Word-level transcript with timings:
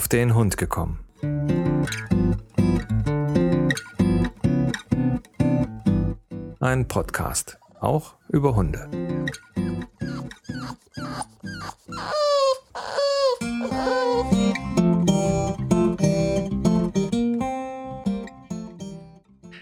auf 0.00 0.08
den 0.08 0.34
Hund 0.34 0.56
gekommen. 0.56 0.98
Ein 6.58 6.88
Podcast, 6.88 7.58
auch 7.80 8.14
über 8.30 8.56
Hunde. 8.56 8.88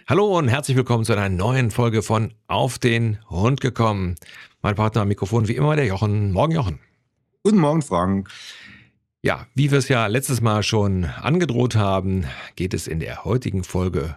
Hallo 0.07 0.39
und 0.39 0.47
herzlich 0.47 0.77
willkommen 0.77 1.05
zu 1.05 1.15
einer 1.15 1.29
neuen 1.29 1.73
Folge 1.73 2.03
von 2.03 2.33
Auf 2.47 2.79
den 2.79 3.19
Hund 3.29 3.61
gekommen. 3.61 4.15
Mein 4.63 4.77
Partner 4.77 5.03
am 5.03 5.09
Mikrofon 5.09 5.49
wie 5.49 5.57
immer 5.57 5.75
der 5.75 5.87
Jochen. 5.87 6.31
Morgen 6.31 6.53
Jochen. 6.53 6.79
Guten 7.43 7.59
Morgen 7.59 7.83
Frank. 7.83 8.29
Ja, 9.23 9.47
wie 9.55 9.71
wir 9.71 9.79
es 9.79 9.89
ja 9.89 10.07
letztes 10.07 10.41
Mal 10.41 10.63
schon 10.63 11.05
angedroht 11.05 11.75
haben, 11.75 12.25
geht 12.57 12.73
es 12.73 12.87
in 12.87 13.01
der 13.01 13.25
heutigen 13.25 13.65
Folge 13.65 14.17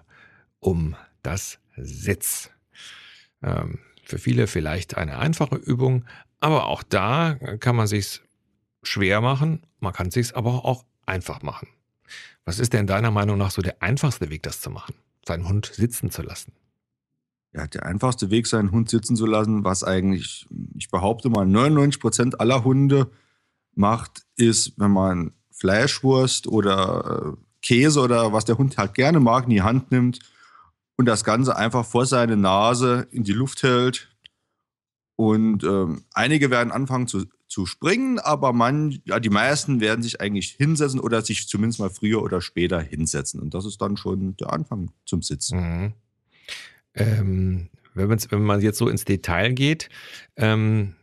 um 0.60 0.96
das 1.24 1.60
Sitz. 1.76 2.52
Ähm, 3.42 3.80
für 4.04 4.20
viele 4.20 4.48
vielleicht 4.48 4.98
eine 4.98 5.18
einfache 5.18 5.56
Übung, 5.56 6.06
aber 6.40 6.68
auch 6.68 6.84
da 6.84 7.36
kann 7.60 7.76
man 7.76 7.88
sich's 7.88 8.22
schwer 8.84 9.22
machen, 9.22 9.66
man 9.80 9.94
kann 9.94 10.12
sich's 10.12 10.34
aber 10.34 10.66
auch 10.66 10.86
einfach 11.06 11.42
machen. 11.42 11.68
Was 12.46 12.60
ist 12.60 12.74
denn 12.74 12.88
deiner 12.88 13.12
Meinung 13.12 13.38
nach 13.38 13.52
so 13.52 13.62
der 13.62 13.82
einfachste 13.82 14.30
Weg, 14.30 14.44
das 14.44 14.62
zu 14.62 14.70
machen? 14.70 14.96
seinen 15.26 15.48
Hund 15.48 15.72
sitzen 15.74 16.10
zu 16.12 16.22
lassen? 16.22 16.54
Ja, 17.54 17.68
der 17.68 17.86
einfachste 17.86 18.32
Weg, 18.32 18.48
seinen 18.48 18.72
Hund 18.72 18.90
sitzen 18.90 19.16
zu 19.16 19.26
lassen, 19.26 19.64
was 19.64 19.84
eigentlich, 19.84 20.48
ich 20.78 20.90
behaupte 20.90 21.30
mal, 21.30 21.46
99 21.46 22.00
Prozent 22.00 22.40
aller 22.40 22.64
Hunde 22.64 23.12
macht, 23.76 24.24
ist, 24.36 24.74
wenn 24.78 24.92
man 24.92 25.34
Fleischwurst 25.52 26.48
oder 26.48 27.36
äh, 27.36 27.38
Käse 27.62 28.02
oder 28.02 28.34
was 28.34 28.46
der 28.46 28.58
Hund 28.58 28.78
halt 28.78 28.94
gerne 28.94 29.20
mag, 29.20 29.46
in 29.46 29.52
die 29.52 29.62
Hand 29.62 29.92
nimmt 29.92 30.20
und 30.98 31.06
das 31.06 31.24
Ganze 31.24 31.56
einfach 31.56 31.86
vor 31.86 32.06
seine 32.06 32.38
Nase 32.38 33.08
in 33.12 33.24
die 33.24 33.34
Luft 33.34 33.64
hält. 33.64 34.10
Und 35.16 35.64
ähm, 35.64 36.04
einige 36.14 36.50
werden 36.50 36.72
anfangen 36.72 37.08
zu, 37.08 37.26
zu 37.48 37.66
springen, 37.66 38.18
aber 38.18 38.54
man, 38.54 39.02
ja, 39.06 39.20
die 39.20 39.30
meisten 39.30 39.82
werden 39.82 40.02
sich 40.02 40.20
eigentlich 40.20 40.50
hinsetzen 40.52 41.00
oder 41.00 41.22
sich 41.22 41.48
zumindest 41.48 41.80
mal 41.80 41.92
früher 41.92 42.24
oder 42.24 42.42
später 42.42 42.80
hinsetzen. 42.82 43.40
Und 43.40 43.54
das 43.54 43.66
ist 43.66 43.82
dann 43.82 43.98
schon 43.98 44.36
der 44.38 44.52
Anfang 44.52 44.92
zum 45.06 45.22
Sitzen. 45.22 45.60
Mhm. 45.60 45.94
Ähm, 46.96 47.70
wenn, 47.94 48.10
wenn, 48.10 48.42
man 48.42 48.62
jetzt 48.62 48.78
so 48.78 48.90
ins 48.90 49.06
Detail 49.06 49.54
geht, 49.54 49.90
ähm, 50.38 50.96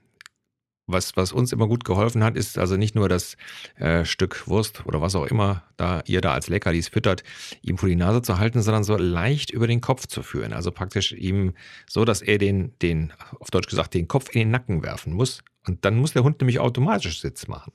was, 0.88 1.16
was 1.16 1.32
uns 1.32 1.52
immer 1.52 1.68
gut 1.68 1.84
geholfen 1.84 2.24
hat, 2.24 2.36
ist 2.36 2.58
also 2.58 2.76
nicht 2.76 2.94
nur 2.94 3.08
das 3.08 3.36
äh, 3.76 4.04
Stück 4.04 4.48
Wurst 4.48 4.84
oder 4.86 5.00
was 5.00 5.14
auch 5.14 5.26
immer 5.26 5.62
da 5.76 6.02
ihr 6.06 6.20
da 6.20 6.32
als 6.32 6.48
Leckerlis 6.48 6.88
füttert, 6.88 7.22
ihm 7.62 7.78
vor 7.78 7.88
die 7.88 7.96
Nase 7.96 8.22
zu 8.22 8.38
halten, 8.38 8.62
sondern 8.62 8.84
so 8.84 8.96
leicht 8.96 9.50
über 9.50 9.66
den 9.66 9.80
Kopf 9.80 10.06
zu 10.06 10.22
führen. 10.22 10.52
Also 10.52 10.72
praktisch 10.72 11.12
ihm 11.12 11.54
so, 11.88 12.04
dass 12.04 12.22
er 12.22 12.38
den, 12.38 12.72
den, 12.82 13.12
auf 13.38 13.50
Deutsch 13.50 13.68
gesagt, 13.68 13.94
den 13.94 14.08
Kopf 14.08 14.34
in 14.34 14.40
den 14.40 14.50
Nacken 14.50 14.82
werfen 14.82 15.12
muss. 15.12 15.42
Und 15.66 15.84
dann 15.84 15.98
muss 15.98 16.14
der 16.14 16.24
Hund 16.24 16.40
nämlich 16.40 16.58
automatisch 16.58 17.20
Sitz 17.20 17.46
machen. 17.46 17.72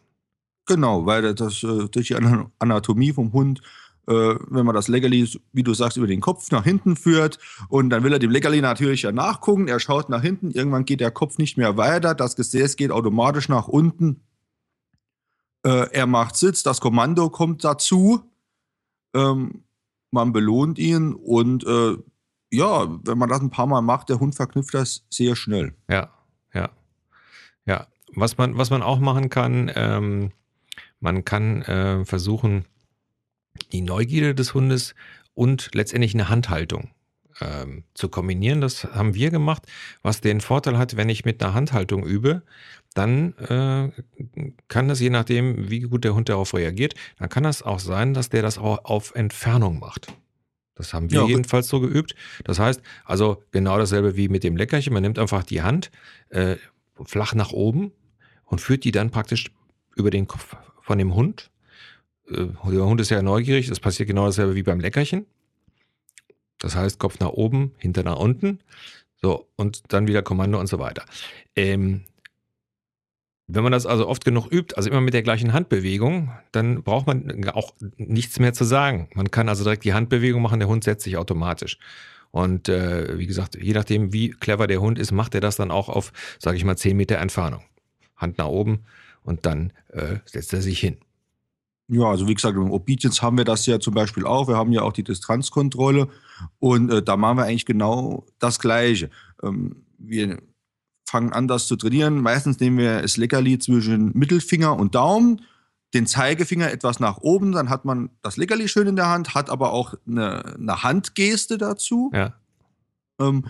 Genau, 0.66 1.06
weil 1.06 1.34
das 1.36 1.64
äh, 1.64 1.88
durch 1.90 2.08
die 2.08 2.16
Anatomie 2.16 3.12
vom 3.12 3.34
Hund, 3.34 3.62
äh, 4.08 4.36
wenn 4.50 4.66
man 4.66 4.76
das 4.76 4.88
Leckerli, 4.88 5.30
wie 5.54 5.64
du 5.64 5.74
sagst, 5.74 5.98
über 5.98 6.08
den 6.08 6.22
Kopf 6.22 6.52
nach 6.52 6.64
hinten 6.64 6.96
führt. 6.96 7.40
Und 7.70 7.90
dann 7.90 8.04
will 8.04 8.14
er 8.14 8.20
dem 8.20 8.32
Leckerli 8.32 8.62
natürlich 8.62 9.04
ja 9.04 9.12
nachgucken, 9.12 9.68
er 9.68 9.80
schaut 9.80 10.10
nach 10.10 10.22
hinten, 10.22 10.52
irgendwann 10.52 10.86
geht 10.86 11.00
der 11.00 11.12
Kopf 11.12 11.38
nicht 11.38 11.58
mehr 11.58 11.78
weiter, 11.78 12.16
das 12.16 12.36
Gesäß 12.36 12.76
geht 12.76 12.92
automatisch 12.92 13.50
nach 13.50 13.68
unten, 13.68 14.22
äh, 15.64 15.90
er 15.92 16.08
macht 16.08 16.36
Sitz, 16.36 16.64
das 16.64 16.82
Kommando 16.82 17.30
kommt 17.30 17.64
dazu, 17.64 18.22
ähm, 19.14 19.64
man 20.12 20.34
belohnt 20.34 20.78
ihn. 20.78 21.14
Und 21.14 21.66
äh, 21.66 21.98
ja, 22.52 23.00
wenn 23.06 23.18
man 23.18 23.30
das 23.30 23.42
ein 23.42 23.50
paar 23.50 23.66
Mal 23.66 23.82
macht, 23.82 24.10
der 24.10 24.20
Hund 24.20 24.36
verknüpft 24.36 24.74
das 24.74 25.06
sehr 25.10 25.36
schnell. 25.36 25.76
Ja, 25.90 26.12
ja. 26.54 26.70
Ja, 27.66 27.88
was 28.14 28.38
man, 28.38 28.58
was 28.58 28.70
man 28.70 28.84
auch 28.84 29.00
machen 29.00 29.30
kann, 29.30 29.72
ähm, 29.74 30.32
man 31.00 31.26
kann 31.26 31.62
äh, 31.64 32.06
versuchen, 32.06 32.66
die 33.72 33.82
Neugierde 33.82 34.36
des 34.36 34.54
Hundes 34.54 34.96
und 35.34 35.70
letztendlich 35.74 36.14
eine 36.14 36.30
Handhaltung 36.30 36.92
ähm, 37.42 37.84
zu 37.94 38.10
kombinieren. 38.10 38.62
Das 38.62 38.84
haben 38.84 39.16
wir 39.16 39.32
gemacht, 39.32 39.64
was 40.02 40.22
den 40.22 40.42
Vorteil 40.42 40.78
hat, 40.78 40.96
wenn 40.98 41.10
ich 41.10 41.26
mit 41.26 41.44
einer 41.44 41.54
Handhaltung 41.54 42.06
übe, 42.06 42.44
dann 42.94 43.34
äh, 43.38 43.92
kann 44.68 44.88
das, 44.88 45.00
je 45.00 45.10
nachdem, 45.10 45.70
wie 45.70 45.82
gut 45.82 46.04
der 46.04 46.14
Hund 46.14 46.30
darauf 46.30 46.54
reagiert, 46.54 46.94
dann 47.18 47.30
kann 47.30 47.44
das 47.44 47.64
auch 47.64 47.80
sein, 47.80 48.14
dass 48.14 48.30
der 48.30 48.42
das 48.42 48.58
auch 48.58 48.86
auf 48.86 49.16
Entfernung 49.16 49.80
macht. 49.80 50.14
Das 50.76 50.94
haben 50.94 51.12
wir 51.12 51.22
ja, 51.22 51.28
jedenfalls 51.28 51.68
so 51.68 51.80
geübt. 51.80 52.16
Das 52.44 52.60
heißt, 52.60 52.82
also 53.06 53.44
genau 53.52 53.78
dasselbe 53.78 54.16
wie 54.16 54.28
mit 54.28 54.44
dem 54.44 54.58
Leckerchen. 54.58 54.94
Man 54.94 55.04
nimmt 55.04 55.20
einfach 55.20 55.44
die 55.44 55.62
Hand, 55.62 55.92
äh, 56.30 56.56
flach 57.04 57.36
nach 57.36 57.52
oben 57.52 57.92
und 58.46 58.60
führt 58.60 58.84
die 58.84 58.92
dann 58.92 59.12
praktisch 59.12 59.52
über 59.96 60.10
den 60.10 60.28
Kopf 60.28 60.56
von 60.82 60.98
dem 60.98 61.14
Hund. 61.14 61.52
Äh, 62.30 62.48
der 62.72 62.86
Hund 62.86 63.02
ist 63.02 63.10
ja 63.10 63.22
neugierig, 63.22 63.68
das 63.68 63.80
passiert 63.80 64.08
genau 64.08 64.26
dasselbe 64.26 64.56
wie 64.56 64.64
beim 64.64 64.80
Leckerchen. 64.80 65.26
Das 66.60 66.76
heißt, 66.76 67.00
Kopf 67.00 67.20
nach 67.20 67.30
oben, 67.30 67.74
hinter 67.78 68.04
nach 68.04 68.18
unten. 68.18 68.60
So, 69.22 69.48
und 69.56 69.84
dann 69.90 70.08
wieder 70.08 70.22
Kommando 70.22 70.60
und 70.60 70.68
so 70.68 70.80
weiter. 70.80 71.06
Ähm, 71.56 72.06
wenn 73.48 73.64
man 73.64 73.72
das 73.72 73.86
also 73.86 74.08
oft 74.08 74.24
genug 74.24 74.48
übt, 74.52 74.76
also 74.76 74.90
immer 74.90 75.02
mit 75.02 75.14
der 75.14 75.22
gleichen 75.22 75.54
Handbewegung, 75.54 76.32
dann 76.52 76.84
braucht 76.84 77.08
man 77.08 77.50
auch 77.50 77.74
nichts 77.98 78.40
mehr 78.40 78.54
zu 78.54 78.64
sagen. 78.64 79.10
Man 79.14 79.32
kann 79.32 79.50
also 79.50 79.64
direkt 79.64 79.84
die 79.84 79.94
Handbewegung 79.94 80.42
machen, 80.42 80.60
der 80.60 80.70
Hund 80.70 80.84
setzt 80.84 81.04
sich 81.04 81.18
automatisch. 81.18 81.78
Und 82.32 82.68
äh, 82.70 83.18
wie 83.18 83.28
gesagt, 83.28 83.56
je 83.62 83.74
nachdem, 83.74 84.12
wie 84.12 84.30
clever 84.30 84.66
der 84.66 84.82
Hund 84.82 84.98
ist, 84.98 85.12
macht 85.12 85.36
er 85.36 85.42
das 85.42 85.56
dann 85.56 85.72
auch 85.72 85.90
auf, 85.90 86.12
sage 86.40 86.58
ich 86.58 86.64
mal, 86.64 86.78
10 86.78 86.98
Meter 86.98 87.18
Entfernung. 87.18 87.62
Hand 88.16 88.38
nach 88.38 88.48
oben 88.48 88.86
und 89.24 89.46
dann 89.46 89.72
äh, 89.90 90.18
setzt 90.26 90.54
er 90.54 90.62
sich 90.62 90.80
hin. 90.80 90.98
Ja, 91.90 92.06
also 92.06 92.28
wie 92.28 92.34
gesagt, 92.34 92.56
im 92.56 92.72
Obedience 92.72 93.22
haben 93.22 93.38
wir 93.38 93.46
das 93.46 93.66
ja 93.66 93.80
zum 93.80 93.94
Beispiel 93.94 94.26
auch. 94.26 94.48
Wir 94.48 94.56
haben 94.56 94.72
ja 94.72 94.82
auch 94.82 94.94
die 94.94 95.04
Distanzkontrolle 95.04 96.08
und 96.60 96.90
äh, 96.90 97.04
da 97.04 97.18
machen 97.18 97.38
wir 97.38 97.44
eigentlich 97.44 97.66
genau 97.66 98.26
das 98.40 98.60
Gleiche. 98.60 99.10
Ähm, 99.42 99.86
wir 99.98 100.42
fangen 101.06 101.34
an, 101.34 101.48
das 101.48 101.68
zu 101.68 101.76
trainieren. 101.76 102.22
Meistens 102.22 102.60
nehmen 102.60 102.78
wir 102.78 103.02
das 103.02 103.18
Leckerli 103.18 103.60
zwischen 103.60 104.12
Mittelfinger 104.18 104.78
und 104.78 104.96
Daumen 104.96 105.42
den 105.94 106.08
Zeigefinger 106.08 106.72
etwas 106.72 107.00
nach 107.00 107.18
oben, 107.18 107.52
dann 107.52 107.70
hat 107.70 107.86
man 107.86 108.10
das 108.24 108.38
Leckerli 108.38 108.68
schön 108.68 108.88
in 108.88 108.96
der 108.96 109.10
Hand, 109.10 109.36
hat 109.36 109.50
aber 109.50 109.74
auch 109.74 109.94
eine, 110.08 110.56
eine 110.56 110.84
Handgeste 110.84 111.58
dazu. 111.58 112.10
Ja. 112.14 112.34
Ähm, 113.20 113.46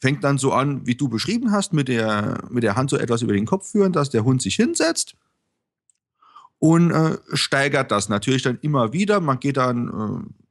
fängt 0.00 0.24
dann 0.24 0.38
so 0.38 0.52
an, 0.52 0.86
wie 0.86 0.94
du 0.94 1.08
beschrieben 1.08 1.52
hast, 1.52 1.72
mit 1.72 1.88
der, 1.88 2.44
mit 2.50 2.64
der 2.64 2.76
Hand 2.76 2.90
so 2.90 2.96
etwas 2.96 3.22
über 3.22 3.34
den 3.34 3.46
Kopf 3.46 3.70
führen, 3.70 3.92
dass 3.92 4.10
der 4.10 4.24
Hund 4.24 4.40
sich 4.40 4.56
hinsetzt 4.56 5.16
und 6.62 6.92
äh, 6.92 7.18
steigert 7.32 7.90
das 7.90 8.08
natürlich 8.08 8.42
dann 8.42 8.60
immer 8.62 8.92
wieder. 8.92 9.18
Man 9.18 9.40
geht 9.40 9.56
dann 9.56 9.88
äh, 9.88 10.41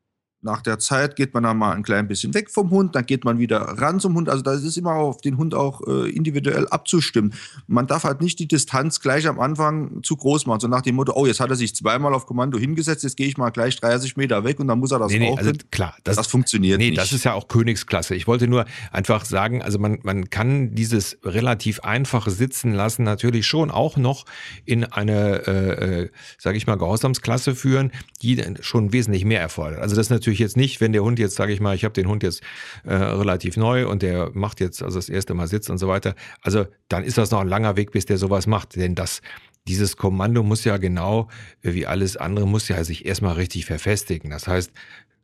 nach 0.43 0.61
der 0.61 0.79
Zeit 0.79 1.15
geht 1.15 1.33
man 1.33 1.43
dann 1.43 1.57
mal 1.57 1.73
ein 1.73 1.83
klein 1.83 2.07
bisschen 2.07 2.33
weg 2.33 2.49
vom 2.49 2.71
Hund, 2.71 2.95
dann 2.95 3.05
geht 3.05 3.25
man 3.25 3.37
wieder 3.37 3.59
ran 3.59 3.99
zum 3.99 4.15
Hund. 4.15 4.27
Also 4.27 4.41
das 4.41 4.63
ist 4.63 4.77
immer 4.77 4.95
auf 4.95 5.21
den 5.21 5.37
Hund 5.37 5.53
auch 5.53 5.81
äh, 5.87 6.09
individuell 6.09 6.67
abzustimmen. 6.67 7.33
Man 7.67 7.87
darf 7.87 8.03
halt 8.03 8.21
nicht 8.21 8.39
die 8.39 8.47
Distanz 8.47 8.99
gleich 9.01 9.27
am 9.27 9.39
Anfang 9.39 10.01
zu 10.03 10.15
groß 10.15 10.47
machen. 10.47 10.59
So 10.59 10.67
nach 10.67 10.81
dem 10.81 10.95
Motto, 10.95 11.13
oh, 11.15 11.25
jetzt 11.25 11.39
hat 11.39 11.49
er 11.49 11.55
sich 11.55 11.75
zweimal 11.75 12.13
auf 12.13 12.25
Kommando 12.25 12.57
hingesetzt, 12.57 13.03
jetzt 13.03 13.17
gehe 13.17 13.27
ich 13.27 13.37
mal 13.37 13.51
gleich 13.51 13.79
30 13.79 14.17
Meter 14.17 14.43
weg 14.43 14.59
und 14.59 14.67
dann 14.67 14.79
muss 14.79 14.91
er 14.91 14.99
das 14.99 15.11
nee, 15.11 15.19
nee, 15.19 15.35
also 15.37 15.51
klar, 15.69 15.95
das, 16.03 16.15
das 16.15 16.27
funktioniert 16.27 16.79
nee, 16.79 16.89
nicht. 16.89 16.99
das 16.99 17.13
ist 17.13 17.23
ja 17.23 17.33
auch 17.33 17.47
Königsklasse. 17.47 18.15
Ich 18.15 18.27
wollte 18.27 18.47
nur 18.47 18.65
einfach 18.91 19.25
sagen, 19.25 19.61
also 19.61 19.77
man, 19.77 19.99
man 20.03 20.29
kann 20.29 20.73
dieses 20.73 21.17
relativ 21.23 21.81
einfache 21.81 22.31
Sitzen 22.31 22.73
lassen 22.73 23.03
natürlich 23.03 23.45
schon 23.45 23.69
auch 23.69 23.97
noch 23.97 24.25
in 24.65 24.85
eine, 24.85 25.47
äh, 25.47 26.01
äh 26.03 26.09
sage 26.37 26.57
ich 26.57 26.65
mal, 26.65 26.77
Gehorsamsklasse 26.77 27.55
führen, 27.55 27.91
die 28.21 28.41
schon 28.61 28.91
wesentlich 28.91 29.25
mehr 29.25 29.41
erfordert. 29.41 29.79
Also 29.79 29.95
das 29.95 30.07
ist 30.07 30.11
natürlich 30.11 30.30
natürlich 30.31 30.39
jetzt 30.39 30.57
nicht, 30.57 30.79
wenn 30.79 30.93
der 30.93 31.03
Hund 31.03 31.19
jetzt, 31.19 31.35
sage 31.35 31.51
ich 31.51 31.59
mal, 31.59 31.75
ich 31.75 31.83
habe 31.83 31.93
den 31.93 32.07
Hund 32.07 32.23
jetzt 32.23 32.41
äh, 32.85 32.93
relativ 32.93 33.57
neu 33.57 33.87
und 33.87 34.01
der 34.01 34.31
macht 34.33 34.61
jetzt 34.61 34.81
also 34.81 34.97
das 34.97 35.09
erste 35.09 35.33
Mal 35.33 35.47
Sitz 35.47 35.69
und 35.69 35.77
so 35.77 35.87
weiter. 35.87 36.15
Also 36.41 36.65
dann 36.87 37.03
ist 37.03 37.17
das 37.17 37.31
noch 37.31 37.41
ein 37.41 37.49
langer 37.49 37.75
Weg, 37.75 37.91
bis 37.91 38.05
der 38.05 38.17
sowas 38.17 38.47
macht. 38.47 38.75
Denn 38.77 38.95
das, 38.95 39.21
dieses 39.67 39.97
Kommando 39.97 40.41
muss 40.41 40.63
ja 40.63 40.77
genau 40.77 41.27
äh, 41.63 41.73
wie 41.73 41.85
alles 41.85 42.15
andere, 42.15 42.47
muss 42.47 42.69
ja 42.69 42.81
sich 42.83 43.05
erstmal 43.05 43.35
richtig 43.35 43.65
verfestigen. 43.65 44.31
Das 44.31 44.47
heißt, 44.47 44.71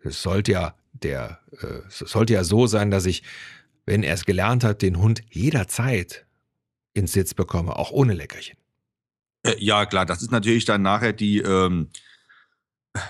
es 0.03 0.21
sollte 0.21 0.51
ja 0.51 0.75
der, 0.91 1.39
äh, 1.61 1.79
sollte 1.89 2.33
ja 2.33 2.43
so 2.43 2.67
sein, 2.67 2.91
dass 2.91 3.05
ich, 3.05 3.23
wenn 3.85 4.03
er 4.03 4.13
es 4.13 4.25
gelernt 4.25 4.65
hat, 4.65 4.81
den 4.81 4.99
Hund 4.99 5.21
jederzeit 5.29 6.25
ins 6.93 7.13
Sitz 7.13 7.33
bekomme, 7.33 7.77
auch 7.77 7.91
ohne 7.91 8.13
Leckerchen. 8.13 8.57
Äh, 9.43 9.55
ja, 9.59 9.85
klar, 9.85 10.05
das 10.05 10.21
ist 10.21 10.31
natürlich 10.31 10.65
dann 10.65 10.81
nachher 10.81 11.13
die, 11.13 11.39
ähm, 11.39 11.89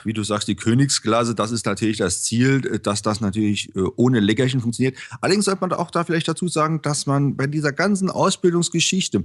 wie 0.03 0.13
du 0.13 0.23
sagst, 0.23 0.47
die 0.47 0.55
Königsklasse, 0.55 1.35
das 1.35 1.51
ist 1.51 1.65
natürlich 1.65 1.97
das 1.97 2.23
Ziel, 2.23 2.61
dass 2.61 3.01
das 3.01 3.21
natürlich 3.21 3.75
äh, 3.75 3.81
ohne 3.95 4.19
Leckerchen 4.19 4.61
funktioniert. 4.61 4.97
Allerdings 5.21 5.45
sollte 5.45 5.61
man 5.61 5.73
auch 5.73 5.91
da 5.91 6.03
vielleicht 6.03 6.27
dazu 6.27 6.47
sagen, 6.47 6.81
dass 6.81 7.05
man 7.05 7.35
bei 7.35 7.47
dieser 7.47 7.71
ganzen 7.71 8.09
Ausbildungsgeschichte, 8.09 9.23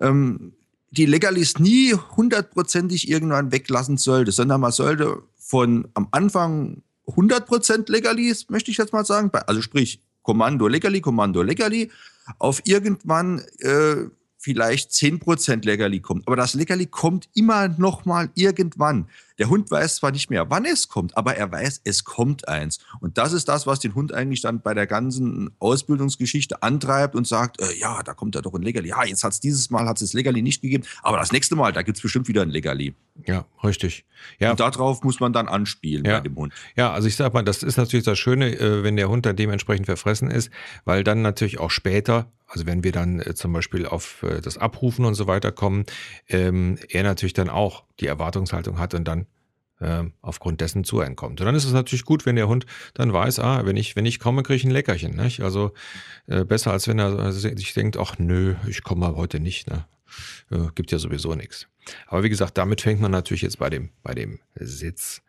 ähm, 0.00 0.52
die 0.90 1.06
Leckerlis 1.06 1.58
nie 1.58 1.94
hundertprozentig 1.94 3.08
irgendwann 3.08 3.50
weglassen 3.50 3.96
sollte, 3.96 4.30
sondern 4.30 4.60
man 4.60 4.72
sollte 4.72 5.22
von 5.36 5.88
am 5.94 6.08
Anfang 6.12 6.82
100% 7.06 7.90
Leckerlis, 7.90 8.48
möchte 8.48 8.70
ich 8.70 8.78
jetzt 8.78 8.92
mal 8.92 9.04
sagen, 9.04 9.30
also 9.46 9.60
sprich 9.60 10.00
Kommando 10.22 10.68
Leckerli, 10.68 11.00
Kommando 11.00 11.42
Leckerli, 11.42 11.90
auf 12.38 12.62
irgendwann 12.64 13.40
äh, 13.58 14.06
vielleicht 14.44 14.90
10% 14.90 15.64
Leckerli 15.64 16.00
kommt. 16.00 16.26
Aber 16.26 16.36
das 16.36 16.52
Leckerli 16.52 16.84
kommt 16.84 17.30
immer 17.34 17.68
noch 17.68 18.04
mal 18.04 18.28
irgendwann. 18.34 19.08
Der 19.38 19.48
Hund 19.48 19.70
weiß 19.70 19.96
zwar 19.96 20.12
nicht 20.12 20.28
mehr, 20.28 20.50
wann 20.50 20.66
es 20.66 20.88
kommt, 20.88 21.16
aber 21.16 21.34
er 21.34 21.50
weiß, 21.50 21.80
es 21.84 22.04
kommt 22.04 22.46
eins. 22.46 22.78
Und 23.00 23.16
das 23.16 23.32
ist 23.32 23.48
das, 23.48 23.66
was 23.66 23.80
den 23.80 23.94
Hund 23.94 24.12
eigentlich 24.12 24.42
dann 24.42 24.60
bei 24.60 24.74
der 24.74 24.86
ganzen 24.86 25.50
Ausbildungsgeschichte 25.58 26.62
antreibt 26.62 27.16
und 27.16 27.26
sagt, 27.26 27.60
äh, 27.60 27.72
ja, 27.78 28.02
da 28.02 28.12
kommt 28.12 28.34
ja 28.34 28.42
doch 28.42 28.52
ein 28.52 28.62
Leckerli. 28.62 28.90
Ja, 28.90 29.02
jetzt 29.04 29.24
hat 29.24 29.32
es 29.32 29.40
dieses 29.40 29.70
Mal 29.70 29.86
hat's 29.86 30.00
das 30.00 30.12
Leckerli 30.12 30.42
nicht 30.42 30.60
gegeben, 30.60 30.84
aber 31.02 31.16
das 31.16 31.32
nächste 31.32 31.56
Mal, 31.56 31.72
da 31.72 31.80
gibt 31.80 31.96
es 31.96 32.02
bestimmt 32.02 32.28
wieder 32.28 32.42
ein 32.42 32.50
Leckerli. 32.50 32.94
Ja, 33.26 33.46
richtig. 33.64 34.04
Ja. 34.38 34.50
Und 34.50 34.60
darauf 34.60 35.02
muss 35.02 35.20
man 35.20 35.32
dann 35.32 35.48
anspielen 35.48 36.04
ja. 36.04 36.18
bei 36.18 36.20
dem 36.20 36.36
Hund. 36.36 36.52
Ja, 36.76 36.92
also 36.92 37.08
ich 37.08 37.16
sag 37.16 37.32
mal, 37.32 37.42
das 37.42 37.62
ist 37.62 37.78
natürlich 37.78 38.04
das 38.04 38.18
Schöne, 38.18 38.54
äh, 38.54 38.82
wenn 38.82 38.96
der 38.96 39.08
Hund 39.08 39.24
dann 39.24 39.36
dementsprechend 39.36 39.86
verfressen 39.86 40.30
ist, 40.30 40.50
weil 40.84 41.02
dann 41.02 41.22
natürlich 41.22 41.58
auch 41.58 41.70
später 41.70 42.30
also 42.54 42.66
wenn 42.66 42.84
wir 42.84 42.92
dann 42.92 43.20
äh, 43.20 43.34
zum 43.34 43.52
Beispiel 43.52 43.84
auf 43.84 44.22
äh, 44.22 44.40
das 44.40 44.58
Abrufen 44.58 45.04
und 45.04 45.14
so 45.14 45.26
weiter 45.26 45.52
kommen, 45.52 45.84
ähm, 46.28 46.78
er 46.88 47.02
natürlich 47.02 47.32
dann 47.32 47.50
auch 47.50 47.84
die 48.00 48.06
Erwartungshaltung 48.06 48.78
hat 48.78 48.94
und 48.94 49.06
dann 49.06 49.26
äh, 49.80 50.04
aufgrund 50.22 50.60
dessen 50.60 50.84
zu 50.84 51.00
einem 51.00 51.16
kommt. 51.16 51.40
Und 51.40 51.46
dann 51.46 51.56
ist 51.56 51.64
es 51.64 51.72
natürlich 51.72 52.04
gut, 52.04 52.26
wenn 52.26 52.36
der 52.36 52.46
Hund 52.46 52.64
dann 52.94 53.12
weiß, 53.12 53.40
ah, 53.40 53.66
wenn 53.66 53.76
ich, 53.76 53.96
wenn 53.96 54.06
ich 54.06 54.20
komme, 54.20 54.44
kriege 54.44 54.56
ich 54.56 54.64
ein 54.64 54.70
Leckerchen. 54.70 55.16
Nicht? 55.16 55.40
Also 55.40 55.72
äh, 56.28 56.44
besser, 56.44 56.70
als 56.70 56.86
wenn 56.86 57.00
er 57.00 57.32
sich 57.32 57.74
denkt, 57.74 57.96
ach 57.96 58.18
nö, 58.18 58.54
ich 58.68 58.84
komme 58.84 59.16
heute 59.16 59.40
nicht. 59.40 59.68
Ne? 59.68 59.84
Gibt 60.76 60.92
ja 60.92 60.98
sowieso 60.98 61.34
nichts. 61.34 61.66
Aber 62.06 62.22
wie 62.22 62.28
gesagt, 62.28 62.56
damit 62.56 62.82
fängt 62.82 63.00
man 63.00 63.10
natürlich 63.10 63.42
jetzt 63.42 63.58
bei 63.58 63.68
dem, 63.68 63.90
bei 64.04 64.14
dem 64.14 64.38
Sitz 64.54 65.23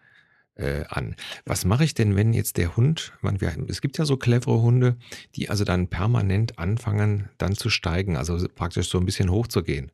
äh, 0.56 0.86
an. 0.90 1.16
Was 1.46 1.66
mache 1.66 1.84
ich 1.84 1.94
denn, 1.94 2.16
wenn 2.16 2.34
jetzt 2.34 2.57
der 2.57 2.75
Hund, 2.75 3.13
man, 3.22 3.42
wir, 3.42 3.54
es 3.68 3.81
gibt 3.81 3.98
ja 3.98 4.06
so 4.06 4.18
clevere 4.18 4.62
Hunde, 4.62 4.98
die 5.36 5.50
also 5.50 5.63
dann 5.63 5.88
permanent 5.88 6.57
anfangen, 6.57 7.30
dann 7.38 7.56
zu 7.56 7.69
steigen, 7.69 8.18
also 8.18 8.38
praktisch 8.56 8.90
so 8.90 8.98
ein 8.98 9.06
bisschen 9.06 9.30
hochzugehen. 9.30 9.92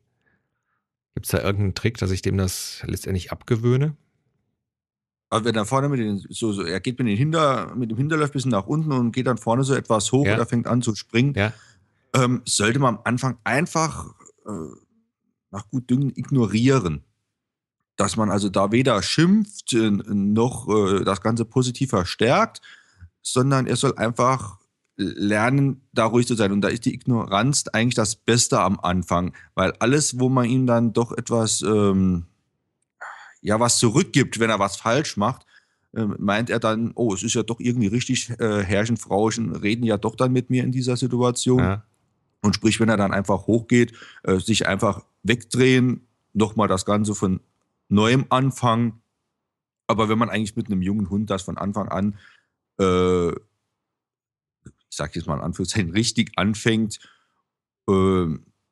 Gibt 1.14 1.26
es 1.26 1.32
da 1.32 1.38
irgendeinen 1.38 1.74
Trick, 1.74 1.98
dass 1.98 2.10
ich 2.10 2.22
dem 2.22 2.38
das 2.38 2.82
letztendlich 2.86 3.32
abgewöhne? 3.32 3.96
Aber 5.28 5.44
wenn 5.44 5.54
er 5.54 5.64
vorne 5.64 5.88
mit 5.88 6.00
den, 6.00 6.18
so, 6.28 6.52
so, 6.52 6.62
er 6.62 6.80
geht 6.80 6.98
mit, 6.98 7.08
den 7.08 7.16
Hinter, 7.16 7.74
mit 7.74 7.90
dem 7.90 7.96
Hinterlauf 7.96 8.30
ein 8.30 8.32
bisschen 8.32 8.50
nach 8.50 8.66
unten 8.66 8.92
und 8.92 9.12
geht 9.12 9.26
dann 9.26 9.38
vorne 9.38 9.64
so 9.64 9.74
etwas 9.74 10.12
hoch 10.12 10.26
ja. 10.26 10.34
oder 10.34 10.46
fängt 10.46 10.66
an 10.66 10.82
zu 10.82 10.94
springen, 10.94 11.34
ja. 11.34 11.52
ähm, 12.14 12.42
sollte 12.44 12.78
man 12.78 12.96
am 12.96 13.00
Anfang 13.04 13.38
einfach 13.44 14.14
äh, 14.46 14.76
nach 15.50 15.68
gut 15.68 15.88
Düngen 15.90 16.12
ignorieren 16.14 17.02
dass 18.02 18.16
man 18.16 18.32
also 18.32 18.48
da 18.48 18.72
weder 18.72 19.00
schimpft 19.00 19.72
äh, 19.74 19.90
noch 19.90 20.68
äh, 20.68 21.04
das 21.04 21.20
Ganze 21.20 21.44
positiv 21.44 21.90
verstärkt, 21.90 22.60
sondern 23.22 23.68
er 23.68 23.76
soll 23.76 23.96
einfach 23.96 24.58
lernen, 24.96 25.82
da 25.92 26.06
ruhig 26.06 26.26
zu 26.26 26.34
sein. 26.34 26.50
Und 26.50 26.62
da 26.62 26.68
ist 26.68 26.84
die 26.84 26.94
Ignoranz 26.94 27.68
eigentlich 27.72 27.94
das 27.94 28.16
Beste 28.16 28.58
am 28.58 28.80
Anfang, 28.80 29.32
weil 29.54 29.72
alles, 29.78 30.18
wo 30.18 30.28
man 30.28 30.46
ihm 30.46 30.66
dann 30.66 30.92
doch 30.92 31.12
etwas, 31.12 31.62
ähm, 31.62 32.26
ja, 33.40 33.60
was 33.60 33.78
zurückgibt, 33.78 34.40
wenn 34.40 34.50
er 34.50 34.58
was 34.58 34.74
falsch 34.74 35.16
macht, 35.16 35.46
äh, 35.94 36.04
meint 36.18 36.50
er 36.50 36.58
dann, 36.58 36.90
oh, 36.96 37.14
es 37.14 37.22
ist 37.22 37.34
ja 37.34 37.44
doch 37.44 37.60
irgendwie 37.60 37.86
richtig, 37.86 38.30
äh, 38.40 38.64
Herrchen, 38.64 38.96
Frauchen 38.96 39.54
reden 39.54 39.84
ja 39.84 39.96
doch 39.96 40.16
dann 40.16 40.32
mit 40.32 40.50
mir 40.50 40.64
in 40.64 40.72
dieser 40.72 40.96
Situation. 40.96 41.60
Ja. 41.60 41.84
Und 42.40 42.56
sprich, 42.56 42.80
wenn 42.80 42.88
er 42.88 42.96
dann 42.96 43.12
einfach 43.12 43.46
hochgeht, 43.46 43.92
äh, 44.24 44.40
sich 44.40 44.66
einfach 44.66 45.04
wegdrehen, 45.22 46.08
nochmal 46.32 46.66
das 46.66 46.84
Ganze 46.84 47.14
von 47.14 47.38
neuem 47.92 48.26
Anfang. 48.30 49.00
Aber 49.86 50.08
wenn 50.08 50.18
man 50.18 50.30
eigentlich 50.30 50.56
mit 50.56 50.66
einem 50.66 50.82
jungen 50.82 51.10
Hund 51.10 51.30
das 51.30 51.42
von 51.42 51.58
Anfang 51.58 51.88
an, 51.88 52.18
äh, 52.80 53.30
ich 53.30 54.96
sage 54.96 55.12
jetzt 55.14 55.26
mal 55.26 55.36
in 55.36 55.42
Anführungszeichen, 55.42 55.90
richtig 55.92 56.32
anfängt, 56.36 56.98
äh, 57.88 58.26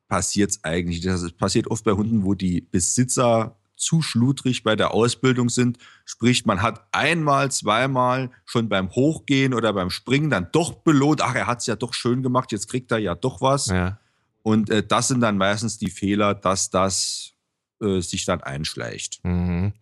passiert 0.07 0.51
es 0.51 0.63
eigentlich. 0.63 1.01
Das 1.01 1.31
passiert 1.33 1.67
oft 1.67 1.83
bei 1.83 1.93
Hunden, 1.93 2.23
wo 2.25 2.33
die 2.33 2.61
Besitzer 2.61 3.57
zu 3.77 4.01
schludrig 4.01 4.63
bei 4.63 4.75
der 4.75 4.93
Ausbildung 4.93 5.49
sind. 5.49 5.79
Sprich, 6.05 6.45
man 6.45 6.61
hat 6.61 6.87
einmal, 6.91 7.49
zweimal 7.51 8.29
schon 8.45 8.69
beim 8.69 8.91
Hochgehen 8.91 9.53
oder 9.53 9.73
beim 9.73 9.89
Springen 9.89 10.29
dann 10.29 10.49
doch 10.51 10.73
belohnt. 10.73 11.21
Ach, 11.21 11.33
er 11.33 11.47
hat 11.47 11.59
es 11.59 11.65
ja 11.65 11.75
doch 11.75 11.93
schön 11.93 12.21
gemacht, 12.21 12.51
jetzt 12.51 12.69
kriegt 12.69 12.91
er 12.91 12.99
ja 12.99 13.15
doch 13.15 13.41
was. 13.41 13.67
Ja. 13.67 13.99
Und 14.43 14.69
äh, 14.69 14.85
das 14.85 15.07
sind 15.07 15.21
dann 15.21 15.37
meistens 15.37 15.77
die 15.77 15.89
Fehler, 15.89 16.35
dass 16.35 16.69
das 16.69 17.33
äh, 17.81 18.01
sich 18.01 18.25
dann 18.25 18.41
einschleicht. 18.41 19.19
Mhm. 19.23 19.73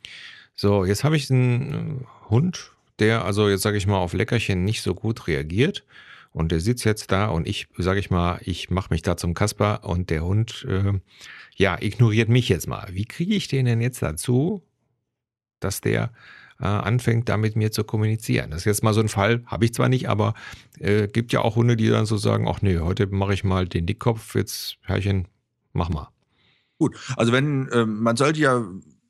So, 0.56 0.86
jetzt 0.86 1.04
habe 1.04 1.16
ich 1.16 1.30
einen 1.31 2.01
äh, 2.01 2.30
Hund, 2.30 2.72
der 3.00 3.24
also 3.25 3.50
jetzt 3.50 3.62
sage 3.62 3.78
ich 3.78 3.88
mal 3.88 3.98
auf 3.98 4.13
Leckerchen 4.13 4.63
nicht 4.63 4.81
so 4.81 4.94
gut 4.94 5.28
reagiert. 5.28 5.86
Und 6.31 6.51
der 6.51 6.60
sitzt 6.60 6.86
jetzt 6.86 7.12
da 7.12 7.28
und 7.28 7.48
ich, 7.48 7.68
sage 7.78 8.00
ich 8.00 8.12
mal, 8.12 8.40
ich 8.44 8.69
mache 8.69 8.90
mich 8.92 9.01
da 9.01 9.18
zum 9.18 9.34
Kasper 9.34 9.84
und 9.84 10.10
der 10.10 10.24
Hund, 10.24 10.66
äh, 10.69 10.94
ja, 11.56 11.78
ignoriert 11.81 12.30
mich 12.30 12.50
jetzt 12.50 12.68
mal. 12.68 12.88
Wie 12.92 13.06
kriege 13.06 13.34
ich 13.34 13.48
den 13.48 13.66
denn 13.66 13.81
jetzt 13.81 14.01
dazu, 14.01 14.62
dass 15.60 15.81
der 15.81 16.12
äh, 16.60 16.66
anfängt, 16.66 17.30
da 17.30 17.38
mit 17.38 17.56
mir 17.56 17.72
zu 17.72 17.84
kommunizieren? 17.84 18.51
Das 18.51 18.60
ist 18.60 18.66
jetzt 18.66 18.84
mal 18.84 18.94
so 18.94 19.01
ein 19.01 19.10
Fall, 19.10 19.44
habe 19.48 19.66
ich 19.66 19.74
zwar 19.74 19.90
nicht, 19.90 20.07
aber 20.07 20.36
äh, 20.78 21.07
gibt 21.07 21.34
ja 21.34 21.42
auch 21.42 21.56
Hunde, 21.56 21.75
die 21.75 21.90
dann 21.90 22.06
so 22.06 22.18
sagen, 22.18 22.48
ach 22.48 22.62
nee, 22.62 22.78
heute 22.78 23.07
mache 23.07 23.34
ich 23.34 23.44
mal 23.44 23.68
den 23.68 23.88
Dickkopf, 23.88 24.36
jetzt 24.36 24.78
Herrchen, 24.84 25.28
mach 25.74 25.90
mal. 25.90 26.10
Gut, 26.79 26.97
also 27.17 27.33
wenn, 27.33 27.67
äh, 27.67 27.85
man 27.85 28.15
sollte 28.15 28.39
ja 28.39 28.65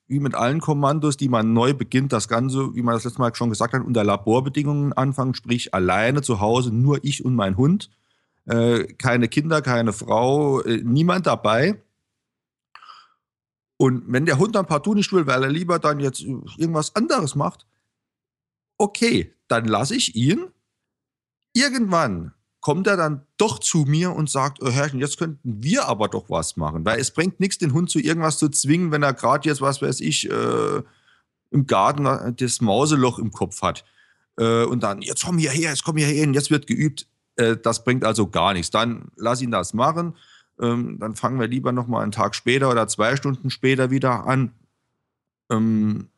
wie 0.07 0.19
mit 0.19 0.33
allen 0.33 0.59
Kommandos, 0.59 1.17
die 1.17 1.29
man 1.29 1.53
neu 1.53 1.75
beginnt, 1.75 2.11
das 2.11 2.27
Ganze, 2.27 2.73
wie 2.73 2.81
man 2.81 2.95
das 2.95 3.03
letzte 3.03 3.21
Mal 3.21 3.33
schon 3.35 3.51
gesagt 3.51 3.73
hat, 3.73 3.85
unter 3.85 4.03
Laborbedingungen 4.03 4.91
anfangen, 4.93 5.35
sprich 5.35 5.75
alleine 5.75 6.23
zu 6.23 6.39
Hause, 6.39 6.71
nur 6.73 7.03
ich 7.03 7.23
und 7.23 7.35
mein 7.35 7.57
Hund, 7.57 7.91
äh, 8.45 8.85
keine 8.93 9.27
Kinder, 9.27 9.61
keine 9.61 9.93
Frau, 9.93 10.61
äh, 10.61 10.81
niemand 10.83 11.27
dabei. 11.27 11.79
Und 13.77 14.03
wenn 14.07 14.25
der 14.25 14.39
Hund 14.39 14.55
dann 14.55 14.65
partout 14.65 14.95
nicht 14.95 15.13
will, 15.13 15.27
weil 15.27 15.43
er 15.43 15.51
lieber 15.51 15.77
dann 15.77 15.99
jetzt 15.99 16.21
irgendwas 16.21 16.95
anderes 16.95 17.35
macht, 17.35 17.67
okay, 18.79 19.35
dann 19.47 19.65
lasse 19.65 19.95
ich 19.95 20.15
ihn. 20.15 20.47
Irgendwann 21.53 22.33
kommt 22.61 22.87
er 22.87 22.97
dann 22.97 23.25
doch 23.37 23.59
zu 23.59 23.79
mir 23.79 24.13
und 24.13 24.29
sagt, 24.29 24.61
oh 24.61 24.69
Herrchen, 24.69 24.99
jetzt 24.99 25.17
könnten 25.17 25.63
wir 25.63 25.85
aber 25.85 26.07
doch 26.09 26.29
was 26.29 26.57
machen. 26.57 26.83
Weil 26.85 26.99
es 26.99 27.11
bringt 27.11 27.39
nichts, 27.39 27.57
den 27.57 27.73
Hund 27.73 27.89
zu 27.89 27.99
irgendwas 27.99 28.37
zu 28.37 28.49
zwingen, 28.49 28.91
wenn 28.91 29.03
er 29.03 29.13
gerade 29.13 29.47
jetzt, 29.47 29.61
was 29.61 29.81
weiß 29.81 30.01
ich, 30.01 30.29
äh, 30.29 30.81
im 31.51 31.65
Garten 31.65 32.35
das 32.35 32.61
Mauseloch 32.61 33.19
im 33.19 33.31
Kopf 33.31 33.61
hat. 33.61 33.85
Äh, 34.37 34.65
und 34.65 34.83
dann, 34.83 35.01
jetzt 35.01 35.25
komm 35.25 35.37
hierher, 35.37 35.69
jetzt 35.69 35.83
komm 35.83 35.97
hierher, 35.97 36.27
und 36.27 36.33
jetzt 36.33 36.51
wird 36.51 36.67
geübt. 36.67 37.07
Äh, 37.37 37.57
das 37.57 37.83
bringt 37.83 38.03
also 38.03 38.27
gar 38.27 38.53
nichts. 38.53 38.71
Dann 38.71 39.09
lass 39.15 39.41
ihn 39.41 39.51
das 39.51 39.73
machen. 39.73 40.15
Ähm, 40.61 40.97
dann 40.99 41.15
fangen 41.15 41.39
wir 41.39 41.47
lieber 41.47 41.71
noch 41.71 41.87
mal 41.87 42.01
einen 42.01 42.11
Tag 42.11 42.35
später 42.35 42.69
oder 42.69 42.87
zwei 42.87 43.15
Stunden 43.15 43.49
später 43.49 43.89
wieder 43.89 44.27
an. 44.27 44.51
Ähm, 45.49 46.09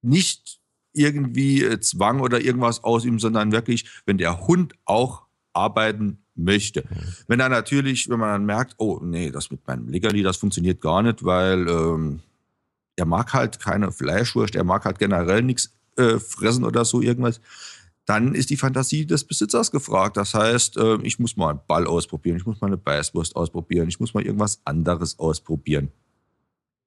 nicht 0.00 0.60
irgendwie 0.92 1.62
äh, 1.62 1.80
Zwang 1.80 2.20
oder 2.20 2.40
irgendwas 2.40 2.82
ausüben, 2.82 3.18
sondern 3.18 3.52
wirklich, 3.52 3.88
wenn 4.06 4.16
der 4.16 4.46
Hund 4.46 4.74
auch 4.86 5.25
arbeiten 5.56 6.18
möchte. 6.34 6.82
Mhm. 6.82 6.96
Wenn 7.28 7.40
er 7.40 7.48
natürlich, 7.48 8.08
wenn 8.08 8.20
man 8.20 8.30
dann 8.30 8.46
merkt, 8.46 8.74
oh 8.78 9.00
nee, 9.02 9.30
das 9.30 9.50
mit 9.50 9.66
meinem 9.66 9.88
Leckerli, 9.88 10.22
das 10.22 10.36
funktioniert 10.36 10.80
gar 10.80 11.02
nicht, 11.02 11.24
weil 11.24 11.68
ähm, 11.68 12.20
er 12.96 13.06
mag 13.06 13.32
halt 13.32 13.60
keine 13.60 13.92
Fleischwurst, 13.92 14.54
er 14.54 14.64
mag 14.64 14.84
halt 14.84 14.98
generell 14.98 15.42
nichts 15.42 15.74
äh, 15.96 16.18
fressen 16.18 16.64
oder 16.64 16.84
so 16.84 17.00
irgendwas, 17.00 17.40
dann 18.06 18.34
ist 18.34 18.50
die 18.50 18.56
Fantasie 18.56 19.04
des 19.04 19.24
Besitzers 19.24 19.70
gefragt. 19.70 20.16
Das 20.16 20.32
heißt, 20.34 20.76
äh, 20.76 20.98
ich 21.02 21.18
muss 21.18 21.36
mal 21.36 21.50
einen 21.50 21.60
Ball 21.66 21.86
ausprobieren, 21.86 22.36
ich 22.36 22.46
muss 22.46 22.60
mal 22.60 22.68
eine 22.68 22.76
Beißwurst 22.76 23.34
ausprobieren, 23.34 23.88
ich 23.88 23.98
muss 23.98 24.14
mal 24.14 24.24
irgendwas 24.24 24.60
anderes 24.64 25.18
ausprobieren, 25.18 25.90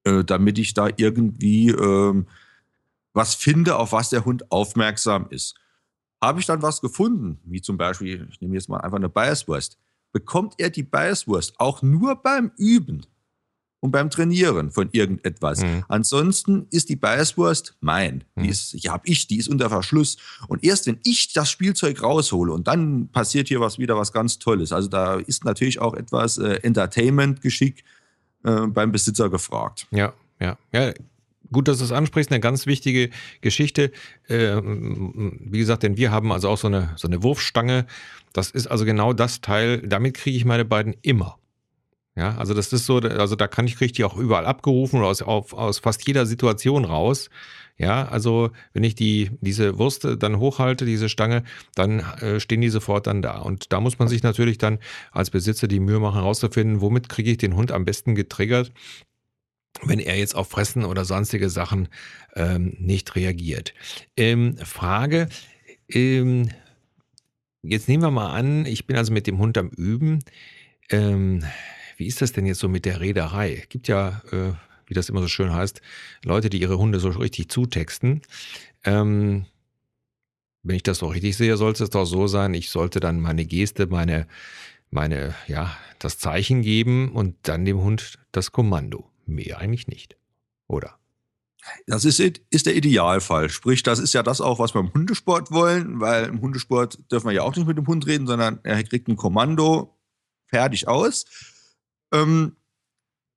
äh, 0.04 0.24
damit 0.24 0.58
ich 0.58 0.74
da 0.74 0.88
irgendwie 0.96 1.70
ähm, 1.70 2.26
was 3.12 3.34
finde, 3.34 3.76
auf 3.76 3.92
was 3.92 4.10
der 4.10 4.24
Hund 4.24 4.50
aufmerksam 4.50 5.26
ist. 5.30 5.56
Habe 6.20 6.40
ich 6.40 6.46
dann 6.46 6.62
was 6.62 6.80
gefunden, 6.80 7.38
wie 7.44 7.62
zum 7.62 7.76
Beispiel, 7.76 8.28
ich 8.30 8.40
nehme 8.40 8.54
jetzt 8.54 8.68
mal 8.68 8.80
einfach 8.80 8.98
eine 8.98 9.08
Biaswurst, 9.08 9.78
bekommt 10.12 10.54
er 10.58 10.70
die 10.70 10.82
Biaswurst 10.82 11.58
auch 11.58 11.82
nur 11.82 12.16
beim 12.16 12.52
Üben 12.56 13.06
und 13.80 13.92
beim 13.92 14.10
Trainieren 14.10 14.70
von 14.70 14.90
irgendetwas. 14.92 15.62
Mhm. 15.62 15.84
Ansonsten 15.88 16.66
ist 16.70 16.90
die 16.90 16.96
Biaswurst 16.96 17.76
mein. 17.80 18.24
Die 18.36 18.42
mhm. 18.42 18.48
ist, 18.50 18.74
habe 18.88 19.02
ich, 19.06 19.26
die 19.26 19.38
ist 19.38 19.48
unter 19.48 19.70
Verschluss. 19.70 20.18
Und 20.48 20.62
erst 20.62 20.86
wenn 20.86 21.00
ich 21.02 21.32
das 21.32 21.50
Spielzeug 21.50 22.02
raushole 22.02 22.52
und 22.52 22.68
dann 22.68 23.08
passiert 23.08 23.48
hier 23.48 23.60
was 23.60 23.78
wieder 23.78 23.96
was 23.96 24.12
ganz 24.12 24.38
Tolles. 24.38 24.72
Also 24.72 24.88
da 24.88 25.16
ist 25.16 25.44
natürlich 25.44 25.80
auch 25.80 25.94
etwas 25.94 26.36
äh, 26.36 26.60
Entertainment-Geschick 26.62 27.84
äh, 28.44 28.66
beim 28.66 28.92
Besitzer 28.92 29.30
gefragt. 29.30 29.86
Ja, 29.90 30.12
ja, 30.38 30.58
ja. 30.72 30.92
Gut, 31.52 31.68
dass 31.68 31.78
du 31.78 31.84
es 31.84 31.92
ansprichst, 31.92 32.30
eine 32.30 32.40
ganz 32.40 32.66
wichtige 32.66 33.10
Geschichte. 33.40 33.90
Äh, 34.28 34.56
wie 34.62 35.58
gesagt, 35.58 35.82
denn 35.82 35.96
wir 35.96 36.10
haben 36.10 36.30
also 36.32 36.48
auch 36.48 36.58
so 36.58 36.68
eine, 36.68 36.92
so 36.96 37.08
eine 37.08 37.22
Wurfstange. 37.22 37.86
Das 38.32 38.50
ist 38.50 38.68
also 38.68 38.84
genau 38.84 39.12
das 39.12 39.40
Teil, 39.40 39.78
damit 39.78 40.14
kriege 40.14 40.36
ich 40.36 40.44
meine 40.44 40.64
beiden 40.64 40.94
immer. 41.02 41.38
Ja, 42.16 42.36
also 42.36 42.54
das 42.54 42.72
ist 42.72 42.86
so, 42.86 42.98
also 42.98 43.36
da 43.36 43.46
kann 43.46 43.66
ich 43.66 43.80
richtig 43.80 44.04
auch 44.04 44.16
überall 44.16 44.44
abgerufen 44.44 44.98
oder 44.98 45.08
aus, 45.08 45.22
auf, 45.22 45.52
aus 45.52 45.78
fast 45.78 46.06
jeder 46.06 46.26
Situation 46.26 46.84
raus. 46.84 47.30
Ja, 47.78 48.06
also 48.08 48.50
wenn 48.74 48.84
ich 48.84 48.94
die, 48.94 49.30
diese 49.40 49.78
Wurst 49.78 50.06
dann 50.18 50.38
hochhalte, 50.38 50.84
diese 50.84 51.08
Stange, 51.08 51.44
dann 51.74 52.00
äh, 52.20 52.38
stehen 52.38 52.60
die 52.60 52.68
sofort 52.68 53.06
dann 53.06 53.22
da. 53.22 53.38
Und 53.38 53.72
da 53.72 53.80
muss 53.80 53.98
man 53.98 54.06
sich 54.08 54.22
natürlich 54.22 54.58
dann 54.58 54.80
als 55.12 55.30
Besitzer 55.30 55.66
die 55.66 55.80
Mühe 55.80 55.98
machen, 55.98 56.20
herauszufinden, 56.20 56.82
womit 56.82 57.08
kriege 57.08 57.30
ich 57.30 57.38
den 57.38 57.56
Hund 57.56 57.72
am 57.72 57.86
besten 57.86 58.14
getriggert, 58.14 58.70
wenn 59.82 59.98
er 59.98 60.18
jetzt 60.18 60.34
auf 60.34 60.48
Fressen 60.48 60.84
oder 60.84 61.04
sonstige 61.04 61.48
Sachen 61.48 61.88
ähm, 62.34 62.76
nicht 62.78 63.14
reagiert. 63.16 63.72
Ähm, 64.16 64.56
Frage, 64.58 65.28
ähm, 65.88 66.50
jetzt 67.62 67.88
nehmen 67.88 68.02
wir 68.02 68.10
mal 68.10 68.34
an, 68.34 68.66
ich 68.66 68.86
bin 68.86 68.96
also 68.96 69.12
mit 69.12 69.26
dem 69.26 69.38
Hund 69.38 69.56
am 69.58 69.68
Üben. 69.68 70.20
Ähm, 70.90 71.44
wie 71.96 72.06
ist 72.06 72.20
das 72.20 72.32
denn 72.32 72.46
jetzt 72.46 72.60
so 72.60 72.68
mit 72.68 72.84
der 72.84 73.00
Reederei? 73.00 73.64
Gibt 73.68 73.88
ja 73.88 74.22
äh, 74.32 74.52
wie 74.90 74.94
das 74.94 75.08
immer 75.08 75.22
so 75.22 75.28
schön 75.28 75.54
heißt, 75.54 75.80
Leute, 76.24 76.50
die 76.50 76.60
ihre 76.60 76.76
Hunde 76.76 76.98
so 76.98 77.08
richtig 77.10 77.48
zutexten. 77.48 78.22
Ähm, 78.84 79.46
wenn 80.64 80.76
ich 80.76 80.82
das 80.82 80.98
so 80.98 81.06
richtig 81.06 81.36
sehe, 81.36 81.56
sollte 81.56 81.84
es 81.84 81.90
doch 81.90 82.04
so 82.04 82.26
sein, 82.26 82.52
ich 82.54 82.70
sollte 82.70 82.98
dann 82.98 83.20
meine 83.20 83.46
Geste, 83.46 83.86
meine, 83.86 84.26
meine, 84.90 85.34
ja, 85.46 85.74
das 86.00 86.18
Zeichen 86.18 86.62
geben 86.62 87.12
und 87.12 87.36
dann 87.42 87.64
dem 87.64 87.80
Hund 87.80 88.18
das 88.32 88.50
Kommando. 88.50 89.09
Mehr 89.30 89.58
eigentlich 89.58 89.88
nicht. 89.88 90.16
Oder? 90.66 90.98
Das 91.86 92.04
ist, 92.04 92.20
ist 92.20 92.66
der 92.66 92.74
Idealfall. 92.74 93.50
Sprich, 93.50 93.82
das 93.82 93.98
ist 93.98 94.14
ja 94.14 94.22
das 94.22 94.40
auch, 94.40 94.58
was 94.58 94.74
wir 94.74 94.80
im 94.80 94.92
Hundesport 94.92 95.50
wollen, 95.50 96.00
weil 96.00 96.24
im 96.26 96.40
Hundesport 96.40 96.98
dürfen 97.10 97.28
wir 97.28 97.34
ja 97.34 97.42
auch 97.42 97.54
nicht 97.54 97.66
mit 97.66 97.76
dem 97.76 97.86
Hund 97.86 98.06
reden, 98.06 98.26
sondern 98.26 98.60
er 98.62 98.82
kriegt 98.82 99.08
ein 99.08 99.16
Kommando, 99.16 99.98
fertig 100.46 100.88
aus. 100.88 101.26
Ähm, 102.12 102.56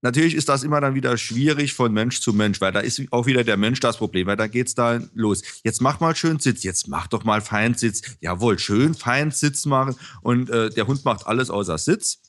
Natürlich 0.04 0.36
ist 0.36 0.50
das 0.50 0.64
immer 0.64 0.82
dann 0.82 0.96
wieder 0.96 1.18
schwierig 1.18 1.74
von 1.74 1.94
Mensch 1.94 2.20
zu 2.20 2.34
Mensch, 2.34 2.60
weil 2.60 2.74
da 2.74 2.82
ist 2.82 3.02
auch 3.12 3.26
wieder 3.26 3.46
der 3.46 3.56
Mensch 3.56 3.80
das 3.80 3.96
Problem, 3.96 4.28
weil 4.28 4.36
da 4.36 4.48
geht's 4.48 4.76
da 4.76 5.00
los. 5.14 5.42
Jetzt 5.64 5.82
mach 5.82 6.02
mal 6.02 6.14
schön 6.14 6.40
Sitz, 6.40 6.64
jetzt 6.64 6.90
mach 6.90 7.08
doch 7.08 7.24
mal 7.24 7.40
Feinsitz. 7.40 8.02
Jawohl, 8.20 8.60
schön 8.60 8.96
Feinsitz 8.96 9.66
machen. 9.66 9.96
Und 10.22 10.50
äh, 10.50 10.72
der 10.72 10.88
Hund 10.88 11.06
macht 11.06 11.26
alles 11.26 11.50
außer 11.50 11.78
Sitz. 11.78 12.22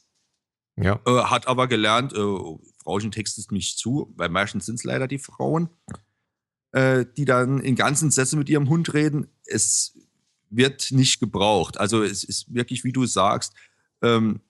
Ja. 0.76 1.00
Äh, 1.04 1.25
hat 1.25 1.49
aber 1.49 1.66
gelernt, 1.66 2.12
äh, 2.12 2.18
Frauchen 2.84 3.10
textet 3.10 3.50
mich 3.50 3.76
zu, 3.76 4.12
weil 4.16 4.28
meistens 4.28 4.66
sind 4.66 4.76
es 4.76 4.84
leider 4.84 5.08
die 5.08 5.18
Frauen, 5.18 5.68
äh, 6.72 7.04
die 7.16 7.24
dann 7.24 7.60
in 7.60 7.74
ganzen 7.74 8.10
Sätzen 8.10 8.38
mit 8.38 8.48
ihrem 8.48 8.68
Hund 8.68 8.94
reden. 8.94 9.28
Es 9.46 9.98
wird 10.50 10.92
nicht 10.92 11.18
gebraucht. 11.18 11.80
Also 11.80 12.02
es 12.02 12.22
ist 12.24 12.52
wirklich, 12.54 12.84
wie 12.84 12.92
du 12.92 13.06
sagst, 13.06 13.54
ähm, 14.02 14.40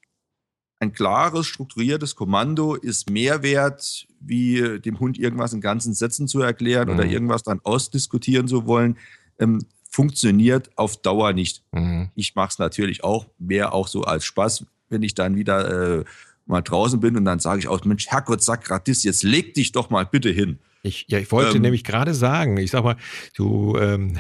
ein 0.81 0.93
klares, 0.93 1.47
strukturiertes 1.47 2.15
Kommando 2.15 2.75
ist 2.75 3.09
mehr 3.09 3.43
wert, 3.43 4.07
wie 4.21 4.81
dem 4.81 4.99
Hund 5.01 5.19
irgendwas 5.19 5.53
in 5.53 5.61
ganzen 5.61 5.95
Sätzen 5.95 6.29
zu 6.29 6.41
erklären 6.41 6.89
mhm. 6.89 6.95
oder 6.95 7.07
irgendwas 7.07 7.43
dann 7.43 7.61
ausdiskutieren 7.63 8.49
zu 8.49 8.67
wollen. 8.67 8.99
Ähm, 9.39 9.61
funktioniert 9.89 10.77
auf 10.77 11.01
Dauer 11.01 11.33
nicht. 11.33 11.63
Mhm. 11.73 12.11
Ich 12.17 12.35
mache 12.35 12.49
es 12.51 12.59
natürlich 12.59 13.05
auch 13.05 13.27
mehr 13.39 13.73
auch 13.73 13.87
so 13.87 14.03
als 14.03 14.25
Spaß, 14.25 14.67
wenn 14.89 15.03
ich 15.03 15.15
dann 15.15 15.37
wieder 15.37 16.01
äh, 16.01 16.05
mal 16.47 16.63
draußen 16.63 17.01
bin 17.01 17.17
und 17.17 17.25
dann 17.25 17.39
sage 17.39 17.61
ich 17.61 17.69
auch, 17.69 17.85
Mensch, 17.85 18.09
Herrgott, 18.09 18.43
Sakratis, 18.43 19.03
jetzt 19.03 19.23
leg 19.23 19.55
dich 19.55 19.73
doch 19.73 19.91
mal 19.91 20.05
bitte 20.05 20.31
hin. 20.31 20.59
Ich, 20.87 21.07
ja, 21.09 21.19
ich 21.19 21.33
wollte 21.33 21.57
ähm, 21.57 21.63
nämlich 21.63 21.83
gerade 21.83 22.13
sagen, 22.13 22.59
ich 22.59 22.71
sag 22.71 22.85
mal, 22.85 22.97
du, 23.35 23.79
ähm, 23.79 24.19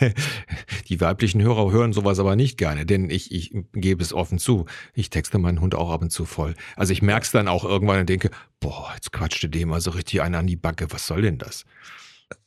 die 0.88 0.98
weiblichen 0.98 1.42
Hörer 1.42 1.70
hören 1.70 1.92
sowas 1.92 2.18
aber 2.18 2.36
nicht 2.36 2.56
gerne, 2.56 2.86
denn 2.86 3.10
ich, 3.10 3.32
ich 3.32 3.54
gebe 3.74 4.02
es 4.02 4.14
offen 4.14 4.38
zu. 4.38 4.64
Ich 4.94 5.10
texte 5.10 5.36
meinen 5.36 5.60
Hund 5.60 5.74
auch 5.74 5.90
ab 5.90 6.00
und 6.00 6.10
zu 6.10 6.24
voll. 6.24 6.54
Also 6.74 6.94
ich 6.94 7.02
merke 7.02 7.26
es 7.26 7.32
dann 7.32 7.48
auch 7.48 7.64
irgendwann 7.64 8.00
und 8.00 8.08
denke, 8.08 8.30
boah, 8.60 8.90
jetzt 8.94 9.12
quatschte 9.12 9.50
dem 9.50 9.74
also 9.74 9.90
richtig 9.90 10.22
einer 10.22 10.38
an 10.38 10.46
die 10.46 10.56
Backe. 10.56 10.86
Was 10.88 11.06
soll 11.06 11.20
denn 11.20 11.36
das? 11.36 11.66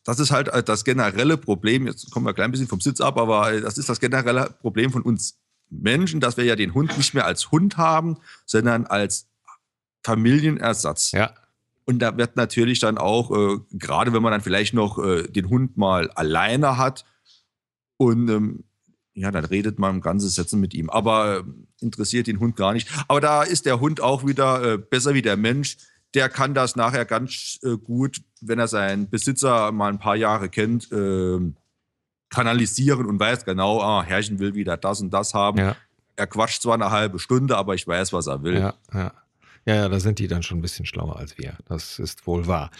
Das 0.04 0.20
ist 0.20 0.32
halt 0.32 0.48
äh, 0.48 0.64
das 0.64 0.84
generelle 0.84 1.38
Problem. 1.38 1.86
Jetzt 1.86 2.10
kommen 2.10 2.26
wir 2.26 2.32
ein 2.32 2.36
klein 2.36 2.52
bisschen 2.52 2.68
vom 2.68 2.82
Sitz 2.82 3.00
ab, 3.02 3.20
aber 3.20 3.54
äh, 3.54 3.62
das 3.62 3.78
ist 3.78 3.88
das 3.88 4.00
generelle 4.00 4.50
Problem 4.62 4.92
von 4.92 5.04
uns 5.04 5.39
Menschen, 5.70 6.20
dass 6.20 6.38
wir 6.38 6.46
ja 6.46 6.56
den 6.56 6.74
Hund 6.74 6.98
nicht 6.98 7.14
mehr 7.14 7.26
als 7.26 7.52
Hund 7.52 7.78
haben, 7.78 8.18
sondern 8.46 8.86
als 8.86 9.28
Familienersatz. 10.04 11.12
Ja. 11.12 11.34
Und 11.86 12.00
da 12.00 12.18
wird 12.18 12.36
natürlich 12.36 12.80
dann 12.80 12.98
auch, 12.98 13.32
äh, 13.32 13.60
gerade 13.72 14.14
wenn 14.14 14.22
man 14.22 14.32
dann 14.32 14.42
vielleicht 14.42 14.74
noch 14.74 15.04
äh, 15.04 15.24
den 15.24 15.50
Hund 15.50 15.78
mal 15.78 16.10
alleine 16.12 16.78
hat 16.78 17.06
und 17.98 18.30
ähm, 18.30 18.64
ja, 19.14 19.32
dann 19.32 19.44
redet 19.44 19.80
man 19.80 19.96
im 19.96 20.02
ganzen 20.02 20.30
Sätzen 20.30 20.60
mit 20.60 20.74
ihm. 20.74 20.90
Aber 20.90 21.40
äh, 21.40 21.44
interessiert 21.82 22.28
den 22.28 22.40
Hund 22.40 22.56
gar 22.56 22.74
nicht. 22.74 22.90
Aber 23.08 23.20
da 23.20 23.44
ist 23.44 23.66
der 23.66 23.80
Hund 23.80 24.02
auch 24.02 24.26
wieder 24.26 24.74
äh, 24.74 24.78
besser 24.78 25.14
wie 25.14 25.22
der 25.22 25.36
Mensch. 25.36 25.78
Der 26.14 26.30
kann 26.30 26.54
das 26.54 26.76
nachher 26.76 27.06
ganz 27.06 27.60
äh, 27.64 27.78
gut, 27.78 28.22
wenn 28.42 28.60
er 28.60 28.68
seinen 28.68 29.10
Besitzer 29.10 29.72
mal 29.72 29.92
ein 29.92 30.00
paar 30.00 30.16
Jahre 30.16 30.48
kennt, 30.48 30.90
ähm, 30.92 31.56
kanalisieren 32.30 33.06
und 33.06 33.20
weiß 33.20 33.46
genau, 33.46 33.82
ah, 33.82 34.04
Herrchen 34.04 34.40
will 34.40 34.54
wieder 34.54 34.78
das 34.78 35.02
und 35.02 35.12
das 35.12 35.34
haben. 35.34 35.58
Ja. 35.58 35.76
Er 36.16 36.28
quatscht 36.28 36.62
zwar 36.62 36.76
eine 36.76 36.92
halbe 36.92 37.20
Stunde, 37.20 37.58
aber 37.58 37.76
ich 37.76 37.88
weiß, 37.88 38.14
was 38.14 38.28
er 38.28 38.44
will. 38.44 38.60
Ja, 38.60 38.74
ja. 38.94 39.12
Ja, 39.66 39.76
ja, 39.76 39.90
da 39.90 40.00
sind 40.00 40.20
die 40.20 40.28
dann 40.28 40.42
schon 40.42 40.60
ein 40.60 40.62
bisschen 40.62 40.86
schlauer 40.86 41.18
als 41.18 41.38
wir. 41.38 41.54
Das 41.68 42.00
ist 42.00 42.26
wohl 42.26 42.48
wahr. 42.48 42.72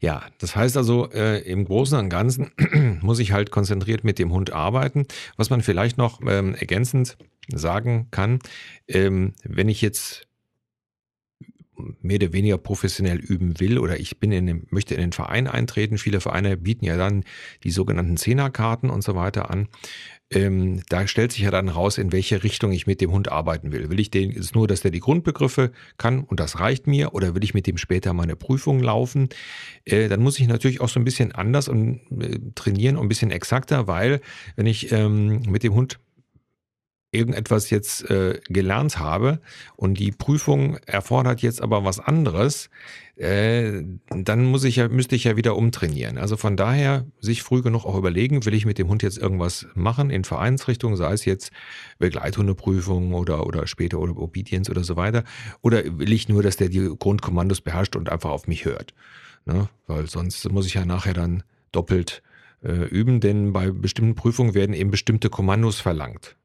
Ja, 0.00 0.22
das 0.38 0.54
heißt 0.54 0.76
also, 0.76 1.10
äh, 1.10 1.40
im 1.40 1.64
Großen 1.64 1.98
und 1.98 2.08
Ganzen 2.08 2.52
muss 3.02 3.18
ich 3.18 3.32
halt 3.32 3.50
konzentriert 3.50 4.04
mit 4.04 4.18
dem 4.18 4.32
Hund 4.32 4.52
arbeiten. 4.52 5.06
Was 5.36 5.50
man 5.50 5.62
vielleicht 5.62 5.98
noch 5.98 6.20
ähm, 6.24 6.54
ergänzend 6.54 7.16
sagen 7.52 8.08
kann, 8.10 8.38
ähm, 8.86 9.34
wenn 9.42 9.68
ich 9.68 9.80
jetzt 9.80 10.25
mehr 12.00 12.16
oder 12.16 12.32
weniger 12.32 12.58
professionell 12.58 13.18
üben 13.18 13.60
will 13.60 13.78
oder 13.78 13.98
ich 13.98 14.18
bin 14.18 14.32
in 14.32 14.46
den, 14.46 14.66
möchte 14.70 14.94
in 14.94 15.00
den 15.00 15.12
Verein 15.12 15.46
eintreten. 15.46 15.98
Viele 15.98 16.20
Vereine 16.20 16.56
bieten 16.56 16.84
ja 16.84 16.96
dann 16.96 17.24
die 17.64 17.70
sogenannten 17.70 18.16
Zehnerkarten 18.16 18.90
und 18.90 19.02
so 19.02 19.14
weiter 19.14 19.50
an. 19.50 19.68
Ähm, 20.28 20.82
da 20.88 21.06
stellt 21.06 21.30
sich 21.30 21.42
ja 21.42 21.52
dann 21.52 21.68
raus, 21.68 21.98
in 21.98 22.10
welche 22.10 22.42
Richtung 22.42 22.72
ich 22.72 22.88
mit 22.88 23.00
dem 23.00 23.12
Hund 23.12 23.30
arbeiten 23.30 23.70
will. 23.70 23.90
Will 23.90 24.00
ich 24.00 24.10
den, 24.10 24.32
ist 24.32 24.56
nur, 24.56 24.66
dass 24.66 24.80
der 24.80 24.90
die 24.90 24.98
Grundbegriffe 24.98 25.70
kann 25.98 26.24
und 26.24 26.40
das 26.40 26.58
reicht 26.58 26.88
mir 26.88 27.14
oder 27.14 27.36
will 27.36 27.44
ich 27.44 27.54
mit 27.54 27.68
dem 27.68 27.76
später 27.76 28.12
meine 28.12 28.34
Prüfung 28.34 28.80
laufen? 28.80 29.28
Äh, 29.84 30.08
dann 30.08 30.20
muss 30.20 30.40
ich 30.40 30.48
natürlich 30.48 30.80
auch 30.80 30.88
so 30.88 30.98
ein 30.98 31.04
bisschen 31.04 31.30
anders 31.30 31.68
und 31.68 32.00
äh, 32.20 32.40
trainieren 32.56 32.96
und 32.96 33.06
ein 33.06 33.08
bisschen 33.08 33.30
exakter, 33.30 33.86
weil 33.86 34.20
wenn 34.56 34.66
ich 34.66 34.90
ähm, 34.90 35.42
mit 35.48 35.62
dem 35.62 35.74
Hund 35.74 36.00
irgendetwas 37.16 37.70
jetzt 37.70 38.08
äh, 38.10 38.40
gelernt 38.48 38.98
habe 38.98 39.40
und 39.76 39.98
die 39.98 40.12
Prüfung 40.12 40.76
erfordert 40.86 41.42
jetzt 41.42 41.62
aber 41.62 41.84
was 41.84 41.98
anderes, 41.98 42.70
äh, 43.16 43.82
dann 44.10 44.44
muss 44.44 44.64
ich 44.64 44.76
ja, 44.76 44.88
müsste 44.88 45.16
ich 45.16 45.24
ja 45.24 45.36
wieder 45.36 45.56
umtrainieren. 45.56 46.18
Also 46.18 46.36
von 46.36 46.56
daher 46.56 47.06
sich 47.18 47.42
früh 47.42 47.62
genug 47.62 47.86
auch 47.86 47.96
überlegen, 47.96 48.44
will 48.44 48.54
ich 48.54 48.66
mit 48.66 48.78
dem 48.78 48.88
Hund 48.88 49.02
jetzt 49.02 49.18
irgendwas 49.18 49.66
machen 49.74 50.10
in 50.10 50.24
Vereinsrichtung, 50.24 50.96
sei 50.96 51.12
es 51.12 51.24
jetzt 51.24 51.50
Begleithundeprüfung 51.98 53.14
oder, 53.14 53.46
oder 53.46 53.66
später 53.66 53.98
oder 53.98 54.16
Obedience 54.16 54.70
oder 54.70 54.84
so 54.84 54.96
weiter, 54.96 55.24
oder 55.62 55.82
will 55.98 56.12
ich 56.12 56.28
nur, 56.28 56.42
dass 56.42 56.56
der 56.56 56.68
die 56.68 56.94
Grundkommandos 56.98 57.62
beherrscht 57.62 57.96
und 57.96 58.10
einfach 58.10 58.30
auf 58.30 58.46
mich 58.46 58.66
hört. 58.66 58.92
Ne? 59.46 59.68
Weil 59.86 60.08
sonst 60.08 60.50
muss 60.50 60.66
ich 60.66 60.74
ja 60.74 60.84
nachher 60.84 61.14
dann 61.14 61.42
doppelt 61.72 62.22
äh, 62.62 62.84
üben, 62.88 63.20
denn 63.20 63.52
bei 63.52 63.70
bestimmten 63.70 64.14
Prüfungen 64.14 64.54
werden 64.54 64.74
eben 64.74 64.90
bestimmte 64.90 65.30
Kommandos 65.30 65.80
verlangt. 65.80 66.36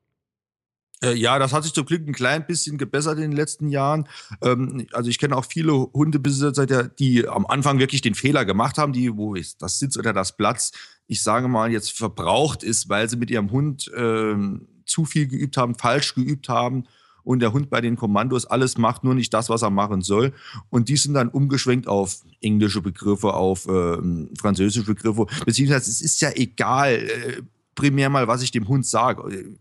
Äh, 1.03 1.15
ja, 1.15 1.39
das 1.39 1.53
hat 1.53 1.63
sich 1.63 1.73
zum 1.73 1.85
Glück 1.85 2.07
ein 2.07 2.13
klein 2.13 2.45
bisschen 2.45 2.77
gebessert 2.77 3.17
in 3.17 3.31
den 3.31 3.31
letzten 3.31 3.69
Jahren. 3.69 4.07
Ähm, 4.41 4.87
also 4.93 5.09
ich 5.09 5.19
kenne 5.19 5.35
auch 5.35 5.45
viele 5.45 5.73
Hundebesitzer, 5.93 6.65
die 6.87 7.27
am 7.27 7.45
Anfang 7.47 7.79
wirklich 7.79 8.01
den 8.01 8.15
Fehler 8.15 8.45
gemacht 8.45 8.77
haben, 8.77 8.93
die, 8.93 9.15
wo 9.15 9.35
das 9.35 9.79
Sitz 9.79 9.97
oder 9.97 10.13
das 10.13 10.37
Platz, 10.37 10.71
ich 11.07 11.23
sage 11.23 11.47
mal, 11.47 11.71
jetzt 11.71 11.91
verbraucht 11.97 12.63
ist, 12.63 12.89
weil 12.89 13.09
sie 13.09 13.17
mit 13.17 13.31
ihrem 13.31 13.51
Hund 13.51 13.91
ähm, 13.95 14.67
zu 14.85 15.05
viel 15.05 15.27
geübt 15.27 15.57
haben, 15.57 15.75
falsch 15.75 16.15
geübt 16.15 16.49
haben 16.49 16.85
und 17.23 17.39
der 17.39 17.53
Hund 17.53 17.69
bei 17.69 17.81
den 17.81 17.95
Kommandos 17.95 18.45
alles 18.45 18.77
macht, 18.77 19.03
nur 19.03 19.13
nicht 19.13 19.33
das, 19.33 19.49
was 19.49 19.61
er 19.61 19.69
machen 19.69 20.01
soll. 20.01 20.33
Und 20.69 20.89
die 20.89 20.97
sind 20.97 21.13
dann 21.13 21.29
umgeschwenkt 21.29 21.87
auf 21.87 22.21
englische 22.41 22.81
Begriffe, 22.81 23.33
auf 23.33 23.67
äh, 23.67 23.97
französische 24.39 24.85
Begriffe. 24.85 25.25
Beziehungsweise 25.45 25.89
es 25.89 26.01
ist 26.01 26.21
ja 26.21 26.31
egal, 26.35 26.93
äh, 26.93 27.41
primär 27.75 28.09
mal, 28.09 28.27
was 28.27 28.41
ich 28.41 28.51
dem 28.51 28.67
Hund 28.67 28.85
sage 28.85 29.57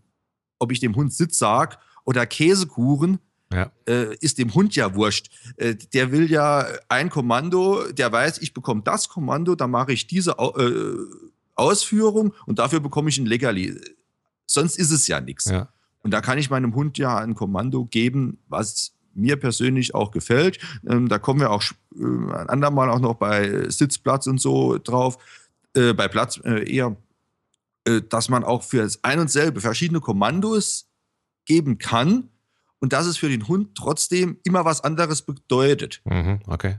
ob 0.60 0.70
ich 0.70 0.78
dem 0.78 0.94
Hund 0.94 1.12
Sitz 1.12 1.38
sag 1.38 1.80
oder 2.04 2.24
Käsekuchen, 2.26 3.18
ja. 3.52 3.72
äh, 3.88 4.14
ist 4.20 4.38
dem 4.38 4.54
Hund 4.54 4.76
ja 4.76 4.94
wurscht. 4.94 5.30
Äh, 5.56 5.74
der 5.92 6.12
will 6.12 6.30
ja 6.30 6.66
ein 6.88 7.10
Kommando, 7.10 7.90
der 7.90 8.12
weiß, 8.12 8.38
ich 8.38 8.54
bekomme 8.54 8.82
das 8.84 9.08
Kommando, 9.08 9.56
dann 9.56 9.72
mache 9.72 9.92
ich 9.92 10.06
diese 10.06 10.32
äh, 10.32 10.94
Ausführung 11.56 12.32
und 12.46 12.58
dafür 12.58 12.80
bekomme 12.80 13.08
ich 13.08 13.18
ein 13.18 13.26
Leckerli. 13.26 13.80
Sonst 14.46 14.78
ist 14.78 14.92
es 14.92 15.06
ja 15.08 15.20
nichts. 15.20 15.46
Ja. 15.46 15.68
Und 16.02 16.12
da 16.12 16.20
kann 16.20 16.38
ich 16.38 16.50
meinem 16.50 16.74
Hund 16.74 16.96
ja 16.98 17.18
ein 17.18 17.34
Kommando 17.34 17.84
geben, 17.84 18.38
was 18.48 18.92
mir 19.14 19.36
persönlich 19.36 19.94
auch 19.94 20.12
gefällt. 20.12 20.58
Ähm, 20.88 21.08
da 21.08 21.18
kommen 21.18 21.40
wir 21.40 21.50
auch 21.50 21.62
äh, 21.96 22.02
ein 22.02 22.48
andermal 22.48 22.90
auch 22.90 23.00
noch 23.00 23.14
bei 23.14 23.68
Sitzplatz 23.68 24.26
und 24.26 24.40
so 24.40 24.78
drauf. 24.78 25.18
Äh, 25.74 25.92
bei 25.92 26.08
Platz 26.08 26.40
äh, 26.44 26.70
eher 26.72 26.96
dass 28.08 28.28
man 28.28 28.44
auch 28.44 28.62
für 28.62 28.78
das 28.78 29.02
ein 29.04 29.20
und 29.20 29.30
selbe 29.30 29.60
verschiedene 29.60 30.00
Kommandos 30.00 30.88
geben 31.44 31.78
kann 31.78 32.28
und 32.78 32.92
dass 32.92 33.06
es 33.06 33.16
für 33.16 33.28
den 33.28 33.48
Hund 33.48 33.74
trotzdem 33.74 34.38
immer 34.44 34.64
was 34.64 34.82
anderes 34.82 35.22
bedeutet. 35.22 36.00
Mhm, 36.04 36.40
okay. 36.46 36.78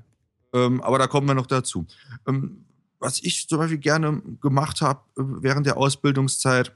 Ähm, 0.54 0.82
aber 0.82 0.98
da 0.98 1.08
kommen 1.08 1.28
wir 1.28 1.34
noch 1.34 1.48
dazu. 1.48 1.86
Ähm, 2.28 2.66
was 3.00 3.22
ich 3.24 3.48
zum 3.48 3.58
Beispiel 3.58 3.78
gerne 3.78 4.22
gemacht 4.42 4.82
habe 4.82 5.02
äh, 5.18 5.24
während 5.42 5.66
der 5.66 5.78
Ausbildungszeit, 5.78 6.76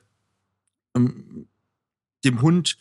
ähm, 0.95 1.47
dem 2.23 2.41
Hund 2.41 2.77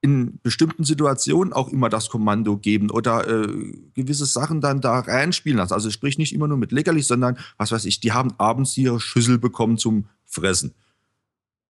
in 0.00 0.38
bestimmten 0.42 0.84
Situationen 0.84 1.54
auch 1.54 1.70
immer 1.70 1.88
das 1.88 2.10
Kommando 2.10 2.58
geben 2.58 2.90
oder 2.90 3.26
äh, 3.26 3.72
gewisse 3.94 4.26
Sachen 4.26 4.60
dann 4.60 4.82
da 4.82 5.00
reinspielen 5.00 5.56
lassen. 5.56 5.72
Also 5.72 5.90
sprich 5.90 6.18
nicht 6.18 6.34
immer 6.34 6.46
nur 6.46 6.58
mit 6.58 6.72
Leckerlis, 6.72 7.08
sondern 7.08 7.38
was 7.56 7.72
weiß 7.72 7.86
ich, 7.86 8.00
die 8.00 8.12
haben 8.12 8.34
abends 8.36 8.76
ihre 8.76 9.00
Schüssel 9.00 9.38
bekommen 9.38 9.78
zum 9.78 10.06
Fressen. 10.26 10.74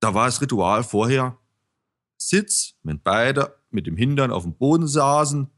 Da 0.04 0.12
war 0.12 0.26
das 0.26 0.42
Ritual 0.42 0.84
vorher 0.84 1.38
Sitz, 2.18 2.74
wenn 2.82 3.00
beide 3.00 3.56
mit 3.70 3.86
dem 3.86 3.96
Hintern 3.96 4.32
auf 4.32 4.42
dem 4.42 4.54
Boden 4.54 4.86
saßen 4.86 5.50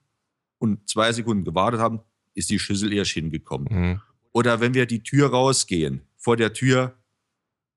und 0.59 0.89
zwei 0.89 1.11
Sekunden 1.11 1.45
gewartet 1.45 1.81
haben, 1.81 1.99
ist 2.35 2.49
die 2.51 2.61
Schüssel 2.61 2.93
erst 2.93 3.11
hingekommen. 3.11 3.67
Mhm. 3.69 4.01
Oder 4.31 4.61
wenn 4.61 4.73
wir 4.73 4.87
die 4.87 5.03
Tür 5.03 5.31
rausgehen, 5.31 6.03
vor 6.17 6.37
der 6.37 6.53
Tür 6.53 6.95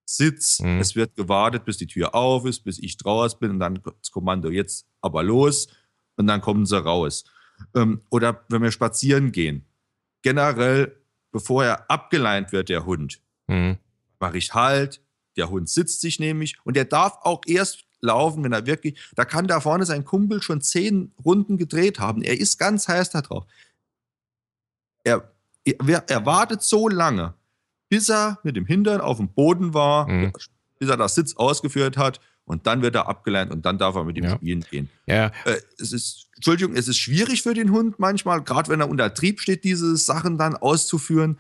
Sitz, 0.05 0.59
mhm. 0.59 0.79
es 0.79 0.95
wird 0.95 1.15
gewartet, 1.15 1.65
bis 1.65 1.77
die 1.77 1.87
Tür 1.87 2.13
auf 2.13 2.45
ist, 2.45 2.59
bis 2.59 2.77
ich 2.77 2.97
draußen 2.97 3.39
bin 3.39 3.49
und 3.49 3.59
dann 3.59 3.81
das 3.83 4.11
Kommando 4.11 4.51
jetzt 4.51 4.85
aber 5.01 5.23
los 5.23 5.69
und 6.17 6.27
dann 6.27 6.39
kommen 6.39 6.67
sie 6.67 6.79
raus. 6.79 7.23
Ähm, 7.73 8.03
oder 8.11 8.45
wenn 8.49 8.61
wir 8.61 8.71
spazieren 8.71 9.31
gehen, 9.31 9.65
generell, 10.21 11.01
bevor 11.31 11.65
er 11.65 11.89
abgeleint 11.89 12.51
wird, 12.51 12.69
der 12.69 12.85
Hund, 12.85 13.23
mhm. 13.47 13.79
mache 14.19 14.37
ich 14.37 14.53
Halt, 14.53 15.01
der 15.39 15.49
Hund 15.49 15.69
sitzt 15.69 16.01
sich 16.01 16.19
nämlich 16.19 16.57
und 16.63 16.75
der 16.75 16.85
darf 16.85 17.17
auch 17.23 17.41
erst 17.47 17.85
laufen, 18.01 18.43
wenn 18.43 18.53
er 18.53 18.65
wirklich, 18.65 18.99
da 19.15 19.25
kann 19.25 19.47
da 19.47 19.59
vorne 19.59 19.85
sein 19.85 20.05
Kumpel 20.05 20.41
schon 20.41 20.61
zehn 20.61 21.11
Runden 21.23 21.57
gedreht 21.57 21.99
haben. 21.99 22.21
Er 22.21 22.39
ist 22.39 22.57
ganz 22.57 22.87
heiß 22.87 23.09
da 23.09 23.21
drauf. 23.21 23.45
Er, 25.03 25.31
er, 25.63 26.03
er 26.07 26.25
wartet 26.25 26.61
so 26.61 26.87
lange, 26.87 27.33
bis 27.89 28.09
er 28.09 28.39
mit 28.43 28.55
dem 28.55 28.65
Hintern 28.65 29.01
auf 29.01 29.17
dem 29.17 29.29
Boden 29.29 29.73
war, 29.73 30.07
mhm. 30.07 30.31
bis 30.77 30.89
er 30.89 30.97
das 30.97 31.15
Sitz 31.15 31.35
ausgeführt 31.35 31.97
hat 31.97 32.19
und 32.45 32.65
dann 32.65 32.81
wird 32.81 32.95
er 32.95 33.07
abgelernt 33.07 33.51
und 33.51 33.65
dann 33.65 33.77
darf 33.77 33.95
er 33.95 34.03
mit 34.03 34.17
ihm 34.17 34.23
ja. 34.23 34.35
spielen 34.35 34.65
gehen. 34.69 34.89
Ja. 35.05 35.27
Äh, 35.45 35.59
es 35.77 35.91
ist, 35.91 36.27
Entschuldigung, 36.35 36.75
es 36.75 36.87
ist 36.87 36.97
schwierig 36.97 37.43
für 37.43 37.53
den 37.53 37.71
Hund 37.71 37.99
manchmal, 37.99 38.41
gerade 38.41 38.69
wenn 38.69 38.81
er 38.81 38.89
unter 38.89 39.13
Trieb 39.13 39.39
steht, 39.39 39.63
diese 39.63 39.95
Sachen 39.97 40.37
dann 40.37 40.55
auszuführen. 40.55 41.37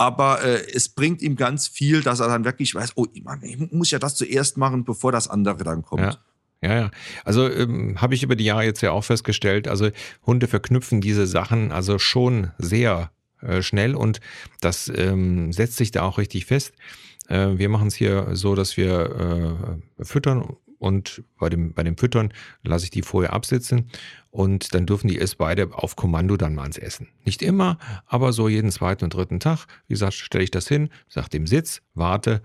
Aber 0.00 0.42
äh, 0.42 0.64
es 0.72 0.88
bringt 0.88 1.20
ihm 1.20 1.36
ganz 1.36 1.68
viel, 1.68 2.00
dass 2.00 2.20
er 2.20 2.28
dann 2.28 2.46
wirklich 2.46 2.74
weiß, 2.74 2.92
oh, 2.94 3.04
Mann, 3.22 3.42
ich 3.42 3.58
muss 3.70 3.90
ja 3.90 3.98
das 3.98 4.14
zuerst 4.14 4.56
machen, 4.56 4.82
bevor 4.82 5.12
das 5.12 5.28
andere 5.28 5.62
dann 5.62 5.82
kommt. 5.82 6.00
Ja. 6.00 6.16
Ja, 6.62 6.74
ja. 6.74 6.90
Also 7.22 7.50
ähm, 7.50 8.00
habe 8.00 8.14
ich 8.14 8.22
über 8.22 8.34
die 8.34 8.44
Jahre 8.44 8.64
jetzt 8.64 8.80
ja 8.80 8.92
auch 8.92 9.04
festgestellt, 9.04 9.68
also 9.68 9.90
Hunde 10.24 10.46
verknüpfen 10.46 11.02
diese 11.02 11.26
Sachen 11.26 11.70
also 11.70 11.98
schon 11.98 12.50
sehr 12.56 13.10
äh, 13.42 13.60
schnell 13.60 13.94
und 13.94 14.20
das 14.62 14.90
ähm, 14.94 15.52
setzt 15.52 15.76
sich 15.76 15.90
da 15.90 16.02
auch 16.02 16.16
richtig 16.16 16.46
fest. 16.46 16.72
Äh, 17.28 17.58
wir 17.58 17.68
machen 17.68 17.88
es 17.88 17.94
hier 17.94 18.28
so, 18.32 18.54
dass 18.54 18.78
wir 18.78 19.76
äh, 19.98 20.04
füttern 20.04 20.56
und 20.80 21.22
bei 21.38 21.50
dem, 21.50 21.74
bei 21.74 21.84
dem 21.84 21.96
Füttern 21.96 22.32
lasse 22.62 22.84
ich 22.84 22.90
die 22.90 23.02
vorher 23.02 23.34
absitzen 23.34 23.90
und 24.30 24.74
dann 24.74 24.86
dürfen 24.86 25.08
die 25.08 25.18
es 25.18 25.36
beide 25.36 25.74
auf 25.74 25.94
Kommando 25.94 26.36
dann 26.36 26.54
mal 26.54 26.64
ins 26.64 26.78
Essen. 26.78 27.08
Nicht 27.24 27.42
immer, 27.42 27.78
aber 28.06 28.32
so 28.32 28.48
jeden 28.48 28.70
zweiten 28.70 29.04
und 29.04 29.14
dritten 29.14 29.40
Tag. 29.40 29.66
Wie 29.86 29.94
gesagt, 29.94 30.14
stelle 30.14 30.42
ich 30.42 30.50
das 30.50 30.66
hin, 30.66 30.88
sage 31.08 31.28
dem 31.28 31.46
Sitz, 31.46 31.82
warte, 31.94 32.42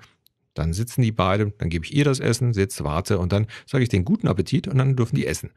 dann 0.53 0.73
sitzen 0.73 1.01
die 1.01 1.13
beide, 1.13 1.51
dann 1.57 1.69
gebe 1.69 1.85
ich 1.85 1.93
ihr 1.93 2.03
das 2.03 2.19
Essen, 2.19 2.53
sitze, 2.53 2.83
warte 2.83 3.19
und 3.19 3.31
dann 3.31 3.47
sage 3.65 3.83
ich 3.83 3.89
den 3.89 4.03
guten 4.03 4.27
Appetit 4.27 4.67
und 4.67 4.77
dann 4.77 4.97
dürfen 4.97 5.15
die 5.15 5.27
essen. 5.27 5.51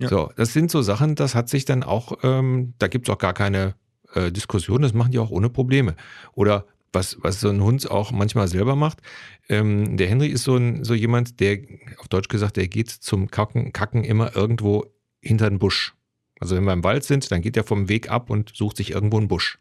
Ja. 0.00 0.08
So, 0.08 0.30
das 0.36 0.52
sind 0.52 0.70
so 0.70 0.82
Sachen, 0.82 1.14
das 1.14 1.36
hat 1.36 1.48
sich 1.48 1.64
dann 1.64 1.84
auch, 1.84 2.18
ähm, 2.24 2.74
da 2.78 2.88
gibt 2.88 3.08
es 3.08 3.14
auch 3.14 3.18
gar 3.18 3.34
keine 3.34 3.74
äh, 4.14 4.32
Diskussion, 4.32 4.82
das 4.82 4.94
machen 4.94 5.12
die 5.12 5.20
auch 5.20 5.30
ohne 5.30 5.48
Probleme. 5.48 5.94
Oder 6.32 6.66
was, 6.96 7.16
was 7.20 7.40
so 7.40 7.48
ein 7.50 7.62
Hund 7.62 7.88
auch 7.90 8.10
manchmal 8.10 8.48
selber 8.48 8.74
macht. 8.74 9.02
Ähm, 9.48 9.96
der 9.96 10.08
Henry 10.08 10.28
ist 10.28 10.44
so, 10.44 10.56
ein, 10.56 10.82
so 10.82 10.94
jemand, 10.94 11.38
der, 11.40 11.58
auf 11.98 12.08
Deutsch 12.08 12.28
gesagt, 12.28 12.56
der 12.56 12.66
geht 12.68 12.90
zum 12.90 13.30
Kacken, 13.30 13.72
Kacken 13.72 14.02
immer 14.02 14.34
irgendwo 14.34 14.86
hinter 15.20 15.48
den 15.48 15.58
Busch. 15.58 15.94
Also 16.40 16.56
wenn 16.56 16.64
wir 16.64 16.72
im 16.72 16.84
Wald 16.84 17.04
sind, 17.04 17.30
dann 17.30 17.42
geht 17.42 17.56
er 17.56 17.64
vom 17.64 17.88
Weg 17.88 18.10
ab 18.10 18.30
und 18.30 18.52
sucht 18.54 18.78
sich 18.78 18.90
irgendwo 18.90 19.18
einen 19.18 19.28
Busch. 19.28 19.58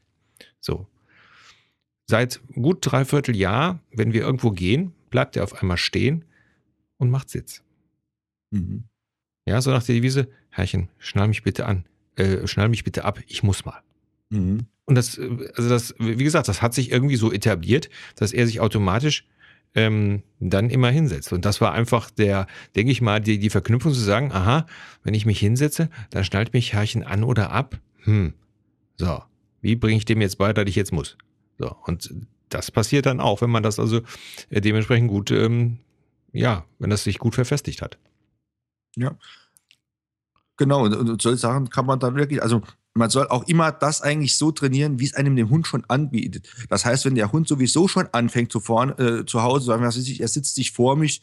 So. 0.59 0.87
Seit 2.07 2.41
gut 2.53 2.79
dreiviertel 2.81 3.35
Jahr, 3.35 3.79
wenn 3.91 4.13
wir 4.13 4.21
irgendwo 4.21 4.51
gehen, 4.51 4.93
bleibt 5.09 5.35
er 5.35 5.43
auf 5.43 5.61
einmal 5.61 5.77
stehen 5.77 6.25
und 6.97 7.09
macht 7.09 7.29
Sitz. 7.29 7.63
Mhm. 8.51 8.85
Ja, 9.45 9.61
so 9.61 9.71
nach 9.71 9.83
der 9.83 9.95
Devise, 9.95 10.29
Herrchen, 10.49 10.89
schnall 10.97 11.27
mich 11.27 11.43
bitte 11.43 11.65
an, 11.65 11.85
äh, 12.15 12.47
schnall 12.47 12.69
mich 12.69 12.83
bitte 12.83 13.05
ab, 13.05 13.19
ich 13.27 13.43
muss 13.43 13.65
mal. 13.65 13.81
Mhm. 14.29 14.67
Und 14.85 14.95
das, 14.95 15.19
also 15.19 15.69
das, 15.69 15.95
wie 15.97 16.23
gesagt, 16.23 16.47
das 16.47 16.61
hat 16.61 16.73
sich 16.73 16.91
irgendwie 16.91 17.15
so 17.15 17.31
etabliert, 17.31 17.89
dass 18.15 18.33
er 18.33 18.45
sich 18.45 18.59
automatisch 18.59 19.27
ähm, 19.73 20.23
dann 20.39 20.69
immer 20.69 20.89
hinsetzt. 20.89 21.33
Und 21.33 21.43
das 21.43 21.59
war 21.59 21.73
einfach 21.73 22.09
der, 22.09 22.47
denke 22.75 22.91
ich 22.91 23.01
mal, 23.01 23.19
die, 23.19 23.39
die 23.39 23.49
Verknüpfung 23.49 23.93
zu 23.93 23.99
sagen, 23.99 24.31
aha, 24.31 24.65
wenn 25.03 25.13
ich 25.13 25.25
mich 25.25 25.39
hinsetze, 25.39 25.89
dann 26.11 26.23
schnallt 26.23 26.53
mich 26.53 26.73
Herrchen 26.73 27.03
an 27.03 27.23
oder 27.23 27.51
ab. 27.51 27.79
Hm, 28.03 28.33
so, 28.95 29.23
wie 29.61 29.75
bringe 29.75 29.97
ich 29.97 30.05
dem 30.05 30.21
jetzt 30.21 30.37
bei, 30.37 30.53
dass 30.53 30.67
ich 30.67 30.75
jetzt 30.75 30.93
muss? 30.93 31.17
So, 31.57 31.75
und 31.85 32.13
das 32.49 32.71
passiert 32.71 33.05
dann 33.05 33.19
auch, 33.19 33.41
wenn 33.41 33.49
man 33.49 33.63
das 33.63 33.79
also 33.79 34.01
äh, 34.49 34.61
dementsprechend 34.61 35.09
gut, 35.09 35.31
ähm, 35.31 35.79
ja, 36.31 36.65
wenn 36.79 36.89
das 36.89 37.03
sich 37.03 37.17
gut 37.17 37.35
verfestigt 37.35 37.81
hat. 37.81 37.97
Ja. 38.95 39.17
Genau, 40.57 40.85
und, 40.85 40.95
und 40.95 41.21
solche 41.21 41.37
Sachen 41.37 41.69
kann 41.69 41.85
man 41.85 41.99
dann 41.99 42.15
wirklich, 42.15 42.41
also 42.41 42.61
man 42.95 43.09
soll 43.09 43.27
auch 43.27 43.43
immer 43.47 43.71
das 43.71 44.01
eigentlich 44.01 44.37
so 44.37 44.51
trainieren, 44.51 44.99
wie 44.99 45.05
es 45.05 45.13
einem 45.13 45.35
dem 45.35 45.49
Hund 45.49 45.67
schon 45.67 45.83
anbietet. 45.87 46.49
Das 46.69 46.85
heißt, 46.85 47.05
wenn 47.05 47.15
der 47.15 47.31
Hund 47.31 47.47
sowieso 47.47 47.87
schon 47.87 48.07
anfängt 48.13 48.51
zu, 48.51 48.61
vorn, 48.61 48.97
äh, 48.97 49.25
zu 49.25 49.43
Hause, 49.43 49.65
sagen 49.65 49.83
wir, 49.83 49.87
er 49.87 50.27
sitzt 50.27 50.55
sich 50.55 50.71
vor 50.71 50.95
mich, 50.95 51.21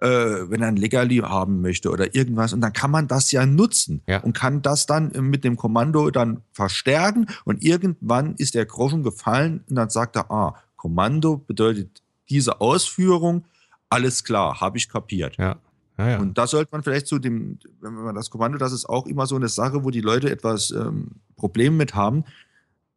äh, 0.00 0.06
wenn 0.06 0.60
er 0.60 0.68
ein 0.68 0.76
Leckerli 0.76 1.18
haben 1.18 1.62
möchte 1.62 1.90
oder 1.90 2.14
irgendwas, 2.14 2.52
und 2.52 2.60
dann 2.60 2.74
kann 2.74 2.90
man 2.90 3.08
das 3.08 3.32
ja 3.32 3.46
nutzen 3.46 4.02
ja. 4.06 4.18
und 4.22 4.34
kann 4.34 4.60
das 4.60 4.84
dann 4.84 5.12
mit 5.30 5.44
dem 5.44 5.56
Kommando 5.56 6.10
dann 6.10 6.42
verstärken 6.52 7.26
und 7.44 7.64
irgendwann 7.64 8.34
ist 8.36 8.54
der 8.54 8.66
Groschen 8.66 9.02
gefallen 9.02 9.64
und 9.68 9.76
dann 9.76 9.88
sagt 9.88 10.16
er, 10.16 10.30
ah, 10.30 10.56
Kommando 10.76 11.38
bedeutet 11.38 12.02
diese 12.28 12.60
Ausführung, 12.60 13.46
alles 13.88 14.24
klar, 14.24 14.60
habe 14.60 14.76
ich 14.76 14.90
kapiert. 14.90 15.36
Ja. 15.38 15.56
Ja, 15.96 16.10
ja. 16.10 16.18
Und 16.20 16.36
da 16.38 16.46
sollte 16.46 16.70
man 16.72 16.82
vielleicht 16.82 17.06
zu 17.06 17.18
dem, 17.18 17.58
wenn 17.80 17.94
man 17.94 18.14
das 18.14 18.30
Kommando, 18.30 18.58
das 18.58 18.72
ist 18.72 18.88
auch 18.88 19.06
immer 19.06 19.26
so 19.26 19.36
eine 19.36 19.48
Sache, 19.48 19.84
wo 19.84 19.90
die 19.90 20.00
Leute 20.00 20.30
etwas 20.30 20.70
ähm, 20.70 21.12
Probleme 21.36 21.76
mit 21.76 21.94
haben. 21.94 22.24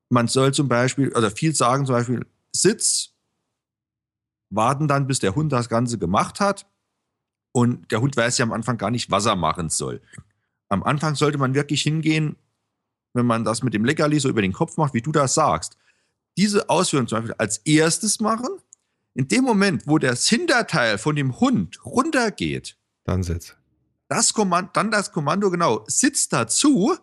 Man 0.10 0.28
soll 0.28 0.54
zum 0.54 0.68
Beispiel, 0.68 1.14
oder 1.14 1.30
viel 1.30 1.54
sagen 1.54 1.86
zum 1.86 1.96
Beispiel, 1.96 2.26
Sitz, 2.52 3.14
warten 4.50 4.88
dann, 4.88 5.08
bis 5.08 5.20
der 5.20 5.36
Hund 5.36 5.52
das 5.52 5.70
Ganze 5.70 5.98
gemacht 5.98 6.40
hat. 6.40 6.66
Und 7.52 7.92
der 7.92 8.02
Hund 8.02 8.16
weiß 8.16 8.38
ja 8.38 8.46
am 8.46 8.52
Anfang 8.54 8.78
gar 8.78 8.92
nicht, 8.92 9.12
was 9.12 9.26
er 9.26 9.36
machen 9.36 9.70
soll. 9.70 10.02
Am 10.70 10.84
Anfang 10.84 11.16
sollte 11.16 11.38
man 11.38 11.56
wirklich 11.56 11.82
hingehen, 11.82 12.36
wenn 13.14 13.26
man 13.26 13.44
das 13.44 13.64
mit 13.64 13.74
dem 13.74 13.86
Leckerli 13.86 14.20
so 14.20 14.30
über 14.30 14.42
den 14.42 14.54
Kopf 14.54 14.78
macht, 14.78 14.94
wie 14.94 15.02
du 15.02 15.12
das 15.12 15.34
sagst. 15.34 15.78
Diese 16.38 16.70
Ausführung 16.70 17.08
zum 17.08 17.20
Beispiel 17.20 17.36
als 17.38 17.58
erstes 17.60 18.20
machen. 18.20 18.50
In 19.14 19.28
dem 19.28 19.44
Moment, 19.44 19.88
wo 19.88 19.98
das 19.98 20.28
Hinterteil 20.28 21.00
von 21.00 21.16
dem 21.16 21.40
Hund 21.40 21.84
runtergeht, 21.84 22.77
dann 23.08 23.24
Sitz. 23.24 23.56
Das 24.10 24.34
Kommando, 24.34 24.70
dann 24.74 24.92
das 24.92 25.12
Kommando, 25.12 25.50
genau, 25.50 25.84
sitzt 25.88 26.34
dazu. 26.34 26.98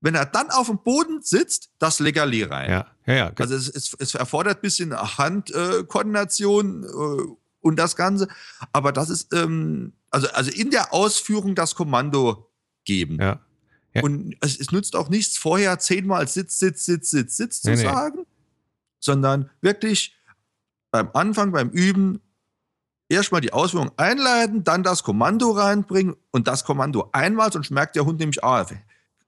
Wenn 0.00 0.16
er 0.16 0.26
dann 0.26 0.50
auf 0.50 0.66
dem 0.66 0.82
Boden 0.82 1.22
sitzt, 1.22 1.70
das 1.78 2.00
Leckerli 2.00 2.42
rein. 2.42 2.70
Ja, 2.70 2.86
ja, 3.06 3.14
ja. 3.14 3.32
Also 3.38 3.54
es, 3.54 3.68
es, 3.68 3.94
es 3.98 4.14
erfordert 4.16 4.58
ein 4.58 4.60
bisschen 4.60 4.92
Handkoordination 4.96 6.84
äh, 6.84 7.36
und 7.60 7.76
das 7.76 7.94
Ganze. 7.94 8.26
Aber 8.72 8.90
das 8.90 9.10
ist, 9.10 9.32
ähm, 9.32 9.92
also, 10.10 10.28
also 10.32 10.50
in 10.50 10.70
der 10.70 10.92
Ausführung 10.92 11.54
das 11.54 11.76
Kommando 11.76 12.50
geben. 12.84 13.18
Ja. 13.20 13.40
ja. 13.94 14.02
Und 14.02 14.34
es, 14.40 14.58
es, 14.58 14.72
nützt 14.72 14.96
auch 14.96 15.08
nichts, 15.08 15.38
vorher 15.38 15.78
zehnmal 15.78 16.26
Sitz, 16.26 16.58
Sitz, 16.58 16.84
Sitz, 16.84 17.10
Sitz, 17.10 17.36
Sitz 17.36 17.62
zu 17.62 17.70
nee, 17.70 17.76
sagen, 17.76 18.18
nee. 18.18 18.26
sondern 18.98 19.50
wirklich 19.60 20.16
beim 20.90 21.10
Anfang, 21.14 21.52
beim 21.52 21.70
Üben 21.70 22.20
erstmal 23.12 23.40
die 23.40 23.52
Ausführung 23.52 23.90
einleiten, 23.96 24.64
dann 24.64 24.82
das 24.82 25.02
Kommando 25.02 25.50
reinbringen 25.52 26.16
und 26.30 26.48
das 26.48 26.64
Kommando 26.64 27.08
einmal, 27.12 27.52
sonst 27.52 27.70
merkt 27.70 27.96
der 27.96 28.04
Hund 28.04 28.18
nämlich, 28.18 28.42
ah, 28.42 28.66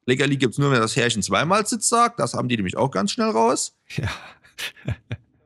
Leckerli 0.06 0.36
gibt 0.36 0.52
es 0.52 0.58
nur, 0.58 0.70
wenn 0.70 0.80
das 0.80 0.96
Härchen 0.96 1.22
zweimal 1.22 1.66
Sitz 1.66 1.88
sagt. 1.88 2.20
Das 2.20 2.34
haben 2.34 2.48
die 2.48 2.56
nämlich 2.56 2.76
auch 2.76 2.90
ganz 2.90 3.12
schnell 3.12 3.30
raus. 3.30 3.76
Ja. 3.96 4.08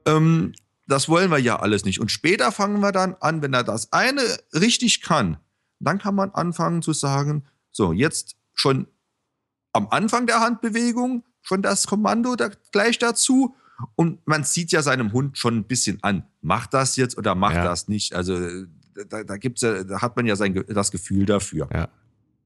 ähm, 0.06 0.52
das 0.86 1.08
wollen 1.08 1.30
wir 1.30 1.38
ja 1.38 1.58
alles 1.60 1.84
nicht. 1.84 2.00
Und 2.00 2.10
später 2.10 2.50
fangen 2.50 2.80
wir 2.80 2.92
dann 2.92 3.14
an, 3.20 3.42
wenn 3.42 3.52
er 3.52 3.62
das 3.62 3.92
eine 3.92 4.22
richtig 4.54 5.02
kann, 5.02 5.36
dann 5.80 5.98
kann 5.98 6.14
man 6.14 6.30
anfangen 6.30 6.82
zu 6.82 6.92
sagen, 6.92 7.44
so, 7.70 7.92
jetzt 7.92 8.36
schon 8.54 8.88
am 9.72 9.88
Anfang 9.90 10.26
der 10.26 10.40
Handbewegung 10.40 11.24
schon 11.42 11.62
das 11.62 11.86
Kommando 11.86 12.34
da, 12.34 12.50
gleich 12.72 12.98
dazu 12.98 13.54
und 13.94 14.26
man 14.26 14.44
sieht 14.44 14.72
ja 14.72 14.82
seinem 14.82 15.12
Hund 15.12 15.38
schon 15.38 15.58
ein 15.58 15.64
bisschen 15.64 15.98
an, 16.02 16.24
macht 16.40 16.74
das 16.74 16.96
jetzt 16.96 17.16
oder 17.16 17.34
macht 17.34 17.56
ja. 17.56 17.64
das 17.64 17.88
nicht. 17.88 18.14
Also 18.14 18.38
da, 19.08 19.24
da 19.24 19.36
gibt's 19.36 19.62
ja, 19.62 19.84
da 19.84 20.02
hat 20.02 20.16
man 20.16 20.26
ja 20.26 20.36
sein, 20.36 20.64
das 20.68 20.90
Gefühl 20.90 21.26
dafür. 21.26 21.68
Ja. 21.72 21.88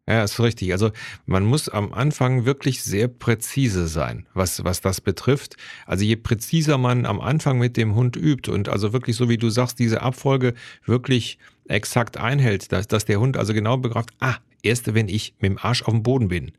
Ja, 0.09 0.25
ist 0.25 0.41
richtig. 0.41 0.73
Also 0.73 0.91
man 1.27 1.45
muss 1.45 1.69
am 1.69 1.93
Anfang 1.93 2.45
wirklich 2.45 2.83
sehr 2.83 3.07
präzise 3.07 3.87
sein, 3.87 4.27
was, 4.35 4.65
was 4.65 4.81
das 4.81 5.01
betrifft. 5.01 5.57
Also 5.87 6.05
je 6.05 6.17
präziser 6.17 6.77
man 6.77 7.07
am 7.07 7.21
Anfang 7.21 7.59
mit 7.59 7.77
dem 7.77 7.95
Hund 7.95 8.17
übt 8.17 8.51
und 8.51 8.69
also 8.69 8.93
wirklich 8.93 9.15
so 9.15 9.29
wie 9.29 9.39
du 9.39 9.49
sagst, 9.49 9.79
diese 9.79 10.03
Abfolge 10.03 10.55
wirklich 10.85 11.39
exakt 11.69 12.17
einhält, 12.17 12.73
dass, 12.73 12.89
dass 12.89 13.05
der 13.05 13.21
Hund 13.21 13.37
also 13.37 13.55
genau 13.55 13.77
begreift, 13.77 14.11
ah, 14.19 14.39
erst 14.63 14.93
wenn 14.93 15.09
ich 15.09 15.35
mit 15.39 15.53
dem 15.53 15.59
Arsch 15.59 15.83
auf 15.83 15.95
dem 15.95 16.03
Boden 16.03 16.27
bin, 16.27 16.51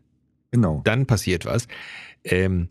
Genau. 0.52 0.82
dann 0.86 1.06
passiert 1.06 1.46
was. 1.46 1.68
Ähm, 2.24 2.70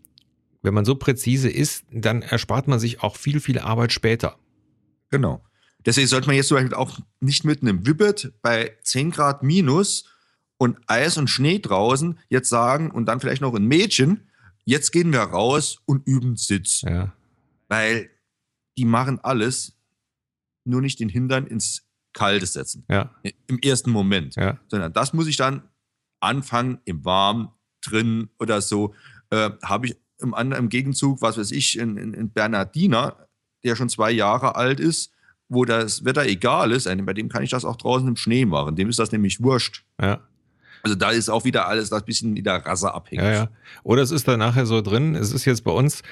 wenn 0.63 0.73
man 0.73 0.85
so 0.85 0.95
präzise 0.95 1.49
ist, 1.49 1.85
dann 1.91 2.21
erspart 2.23 2.67
man 2.67 2.79
sich 2.79 3.03
auch 3.03 3.17
viel, 3.17 3.39
viel 3.39 3.59
Arbeit 3.59 3.91
später. 3.91 4.37
Genau. 5.11 5.45
Deswegen 5.85 6.07
sollte 6.07 6.27
man 6.27 6.35
jetzt 6.37 6.47
zum 6.47 6.55
Beispiel 6.57 6.73
auch 6.73 6.97
nicht 7.19 7.43
mit 7.43 7.61
einem 7.61 7.85
Wibbit 7.85 8.33
bei 8.41 8.75
10 8.83 9.11
Grad 9.11 9.43
minus 9.43 10.05
und 10.57 10.79
Eis 10.87 11.17
und 11.17 11.29
Schnee 11.29 11.59
draußen 11.59 12.17
jetzt 12.29 12.47
sagen 12.49 12.89
und 12.89 13.05
dann 13.05 13.19
vielleicht 13.19 13.41
noch 13.41 13.53
ein 13.53 13.65
Mädchen, 13.67 14.29
jetzt 14.63 14.91
gehen 14.91 15.11
wir 15.11 15.19
raus 15.19 15.79
und 15.85 16.07
üben 16.07 16.37
Sitz. 16.37 16.81
Ja, 16.81 17.13
Weil 17.67 18.09
die 18.77 18.85
machen 18.85 19.19
alles, 19.19 19.77
nur 20.63 20.79
nicht 20.81 21.01
den 21.01 21.09
Hintern 21.09 21.45
ins 21.45 21.83
Kalte 22.13 22.45
setzen. 22.45 22.85
ja, 22.89 23.13
Im 23.47 23.59
ersten 23.59 23.91
Moment. 23.91 24.35
ja, 24.37 24.59
Sondern 24.69 24.93
das 24.93 25.11
muss 25.13 25.27
ich 25.27 25.35
dann 25.35 25.63
anfangen 26.21 26.79
im 26.85 27.03
Warmen, 27.03 27.49
drin 27.81 28.29
oder 28.39 28.61
so. 28.61 28.93
Äh, 29.29 29.49
Habe 29.61 29.87
ich 29.87 29.97
im, 30.23 30.33
im 30.33 30.69
Gegenzug, 30.69 31.21
was 31.21 31.37
weiß 31.37 31.51
ich, 31.51 31.77
in, 31.77 31.97
in, 31.97 32.13
in 32.13 32.29
Bernardiner, 32.29 33.27
der 33.63 33.75
schon 33.75 33.89
zwei 33.89 34.11
Jahre 34.11 34.55
alt 34.55 34.79
ist, 34.79 35.11
wo 35.49 35.65
das 35.65 36.03
Wetter 36.05 36.25
egal 36.25 36.71
ist, 36.71 36.89
bei 37.05 37.13
dem 37.13 37.29
kann 37.29 37.43
ich 37.43 37.51
das 37.51 37.65
auch 37.65 37.75
draußen 37.75 38.07
im 38.07 38.15
Schnee 38.15 38.45
machen. 38.45 38.75
Dem 38.75 38.89
ist 38.89 38.99
das 38.99 39.11
nämlich 39.11 39.41
wurscht. 39.41 39.83
ja. 40.01 40.21
Also 40.85 40.97
da 40.97 41.11
ist 41.11 41.29
auch 41.29 41.45
wieder 41.45 41.69
alles 41.69 41.89
das 41.89 42.03
bisschen 42.03 42.35
in 42.35 42.43
der 42.43 42.57
Rasse 42.65 42.93
abhängig. 42.93 43.23
Ja, 43.23 43.31
ja. 43.31 43.49
Oder 43.83 44.01
es 44.01 44.11
ist 44.11 44.27
dann 44.27 44.39
nachher 44.39 44.65
so 44.65 44.81
drin. 44.81 45.15
Es 45.15 45.31
ist 45.31 45.45
jetzt 45.45 45.63
bei 45.63 45.71
uns 45.71 46.03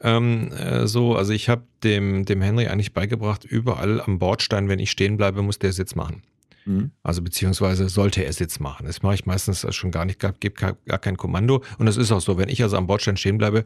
ähm, 0.00 0.52
äh, 0.52 0.86
so, 0.86 1.16
also 1.16 1.32
ich 1.32 1.48
habe 1.48 1.64
dem, 1.82 2.24
dem 2.24 2.40
Henry 2.40 2.68
eigentlich 2.68 2.94
beigebracht, 2.94 3.44
überall 3.44 4.00
am 4.00 4.20
Bordstein, 4.20 4.68
wenn 4.68 4.78
ich 4.78 4.92
stehen 4.92 5.16
bleibe, 5.16 5.42
muss 5.42 5.58
der 5.58 5.72
Sitz 5.72 5.96
machen. 5.96 6.22
Mhm. 6.64 6.90
Also 7.02 7.22
beziehungsweise 7.22 7.88
sollte 7.88 8.24
er 8.24 8.32
Sitz 8.32 8.60
machen. 8.60 8.86
Das 8.86 9.02
mache 9.02 9.14
ich 9.14 9.26
meistens 9.26 9.66
schon 9.74 9.90
gar 9.90 10.04
nicht, 10.04 10.20
gebe 10.40 10.54
gar, 10.54 10.98
kein 10.98 11.16
Kommando. 11.16 11.62
Und 11.78 11.86
das 11.86 11.96
ist 11.96 12.12
auch 12.12 12.20
so, 12.20 12.38
wenn 12.38 12.48
ich 12.48 12.62
also 12.62 12.76
am 12.76 12.86
Bordstein 12.86 13.16
stehen 13.16 13.38
bleibe, 13.38 13.64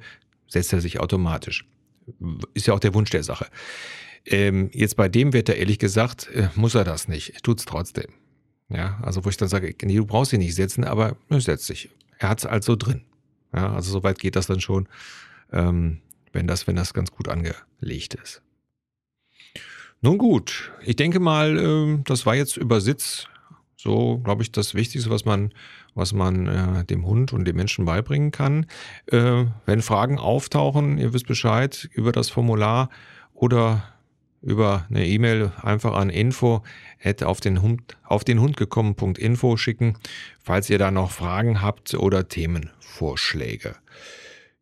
setzt 0.49 0.73
er 0.73 0.81
sich 0.81 1.01
automatisch. 1.01 1.67
Ist 2.53 2.67
ja 2.67 2.75
auch 2.75 2.81
der 2.81 2.95
Wunsch 2.95 3.11
der 3.11 3.25
Sache. 3.25 3.47
Ähm, 4.27 4.71
jetzt 4.73 4.97
bei 4.97 5.09
dem 5.09 5.33
Wetter, 5.33 5.57
ehrlich 5.57 5.79
gesagt, 5.79 6.29
äh, 6.35 6.49
muss 6.55 6.75
er 6.75 6.85
das 6.85 7.09
nicht. 7.09 7.43
Tut's 7.43 7.65
trotzdem. 7.65 8.13
Ja, 8.71 8.99
also 9.03 9.25
wo 9.25 9.29
ich 9.29 9.37
dann 9.37 9.49
sage, 9.49 9.75
nee, 9.83 9.97
du 9.97 10.07
brauchst 10.07 10.33
ihn 10.33 10.41
nicht 10.41 10.55
setzen, 10.55 10.85
aber 10.85 11.17
er 11.29 11.41
setzt 11.41 11.67
sich. 11.67 11.91
Er 12.19 12.31
hat's 12.31 12.47
also 12.47 12.77
drin. 12.77 13.03
Ja, 13.55 13.75
also 13.75 13.93
soweit 13.93 14.19
geht 14.19 14.37
das 14.37 14.47
dann 14.47 14.61
schon, 14.61 14.89
ähm, 15.53 16.01
wenn 16.33 16.47
das, 16.47 16.67
wenn 16.67 16.77
das 16.77 16.95
ganz 16.95 17.11
gut 17.11 17.29
angelegt 17.29 18.15
ist. 18.15 18.43
Nun 20.05 20.19
gut, 20.19 20.71
ich 20.83 20.97
denke 20.97 21.19
mal, 21.19 21.57
ähm, 21.57 22.03
das 22.05 22.27
war 22.27 22.35
jetzt 22.35 22.59
über 22.59 22.83
Sitz 22.83 23.27
so, 23.75 24.19
glaube 24.19 24.43
ich, 24.43 24.53
das 24.53 24.75
Wichtigste, 24.75 25.09
was 25.09 25.25
man, 25.25 25.55
was 25.95 26.13
man 26.13 26.47
äh, 26.47 26.85
dem 26.85 27.07
Hund 27.07 27.33
und 27.33 27.47
dem 27.47 27.57
Menschen 27.57 27.87
beibringen 27.87 28.31
kann. 28.31 28.67
Äh, 29.07 29.47
wenn 29.65 29.81
Fragen 29.81 30.19
auftauchen, 30.19 30.99
ihr 30.99 31.15
wisst 31.15 31.27
Bescheid 31.27 31.89
über 31.95 32.13
das 32.13 32.29
Formular 32.29 32.91
oder 33.33 33.83
über 34.43 34.85
eine 34.91 35.07
E-Mail 35.07 35.53
einfach 35.63 35.95
an 35.95 36.11
info 36.11 36.63
auf 37.23 37.41
den 37.41 37.63
Hund, 37.63 37.97
auf 38.05 38.25
den 38.25 38.43
Hund 38.43 38.59
gekommen.info 38.59 39.57
schicken, 39.57 39.97
falls 40.39 40.69
ihr 40.69 40.77
da 40.77 40.91
noch 40.91 41.13
Fragen 41.13 41.63
habt 41.63 41.95
oder 41.95 42.29
Themenvorschläge. 42.29 43.75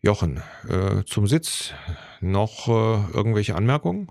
Jochen, 0.02 0.40
äh, 0.68 1.02
zum 1.04 1.26
Sitz 1.26 1.72
noch 2.20 2.68
äh, 2.68 3.12
irgendwelche 3.12 3.56
Anmerkungen? 3.56 4.08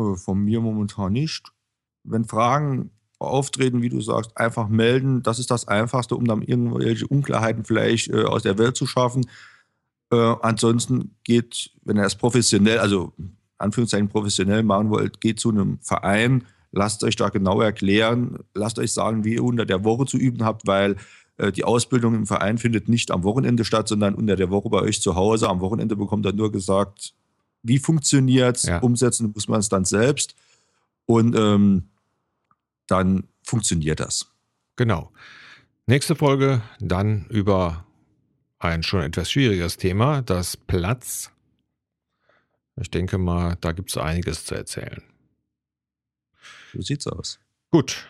Äh, 0.00 0.16
Von 0.16 0.44
mir 0.44 0.60
momentan 0.60 1.12
nicht. 1.12 1.52
Wenn 2.04 2.24
Fragen 2.24 2.90
auftreten, 3.20 3.82
wie 3.82 3.90
du 3.90 4.00
sagst, 4.00 4.36
einfach 4.36 4.68
melden. 4.68 5.22
Das 5.22 5.38
ist 5.38 5.50
das 5.50 5.68
Einfachste, 5.68 6.16
um 6.16 6.24
dann 6.24 6.42
irgendwelche 6.42 7.06
Unklarheiten 7.06 7.64
vielleicht 7.64 8.08
äh, 8.08 8.24
aus 8.24 8.42
der 8.42 8.58
Welt 8.58 8.76
zu 8.76 8.86
schaffen. 8.86 9.26
Äh, 10.10 10.16
ansonsten 10.16 11.16
geht, 11.22 11.70
wenn 11.84 11.98
ihr 11.98 12.04
es 12.04 12.16
professionell, 12.16 12.78
also 12.78 13.12
Anführungszeichen 13.58 14.08
professionell 14.08 14.62
machen 14.62 14.90
wollt, 14.90 15.20
geht 15.20 15.38
zu 15.38 15.50
einem 15.50 15.78
Verein, 15.82 16.44
lasst 16.72 17.04
euch 17.04 17.16
da 17.16 17.28
genau 17.28 17.60
erklären, 17.60 18.38
lasst 18.54 18.78
euch 18.78 18.92
sagen, 18.92 19.22
wie 19.24 19.34
ihr 19.34 19.44
unter 19.44 19.66
der 19.66 19.84
Woche 19.84 20.06
zu 20.06 20.16
üben 20.16 20.44
habt, 20.44 20.66
weil 20.66 20.96
äh, 21.36 21.52
die 21.52 21.64
Ausbildung 21.64 22.14
im 22.14 22.26
Verein 22.26 22.56
findet 22.56 22.88
nicht 22.88 23.10
am 23.10 23.22
Wochenende 23.22 23.66
statt, 23.66 23.86
sondern 23.86 24.14
unter 24.14 24.36
der 24.36 24.50
Woche 24.50 24.70
bei 24.70 24.80
euch 24.80 25.02
zu 25.02 25.14
Hause. 25.14 25.50
Am 25.50 25.60
Wochenende 25.60 25.94
bekommt 25.94 26.26
ihr 26.26 26.32
nur 26.32 26.50
gesagt, 26.50 27.12
wie 27.62 27.78
funktioniert 27.78 28.56
es, 28.56 28.62
Ja. 28.64 28.78
umsetzen 28.78 29.32
muss 29.34 29.48
man 29.48 29.60
es 29.60 29.68
dann 29.68 29.84
selbst 29.84 30.34
und 31.06 31.36
ähm, 31.36 31.88
dann 32.86 33.28
funktioniert 33.42 34.00
das. 34.00 34.30
Genau. 34.76 35.12
Nächste 35.86 36.14
Folge 36.16 36.62
dann 36.78 37.26
über 37.26 37.84
ein 38.58 38.82
schon 38.82 39.02
etwas 39.02 39.30
schwieriges 39.30 39.76
Thema, 39.76 40.22
das 40.22 40.56
Platz. 40.56 41.30
Ich 42.80 42.90
denke 42.90 43.18
mal, 43.18 43.56
da 43.60 43.72
gibt 43.72 43.90
es 43.90 43.96
einiges 43.96 44.44
zu 44.44 44.54
erzählen. 44.54 45.02
So 46.72 46.80
sieht's 46.82 47.06
aus. 47.06 47.40
Gut, 47.70 48.06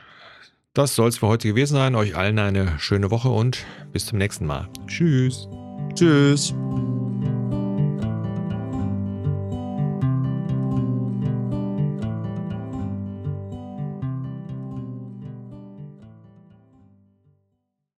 das 0.75 0.95
soll 0.95 1.09
es 1.09 1.19
für 1.19 1.27
heute 1.27 1.49
gewesen 1.49 1.75
sein. 1.75 1.95
Euch 1.95 2.15
allen 2.17 2.39
eine 2.39 2.79
schöne 2.79 3.11
Woche 3.11 3.29
und 3.31 3.65
bis 3.93 4.07
zum 4.07 4.19
nächsten 4.19 4.47
Mal. 4.47 4.69
Tschüss. 4.87 5.49
Tschüss. 5.95 6.55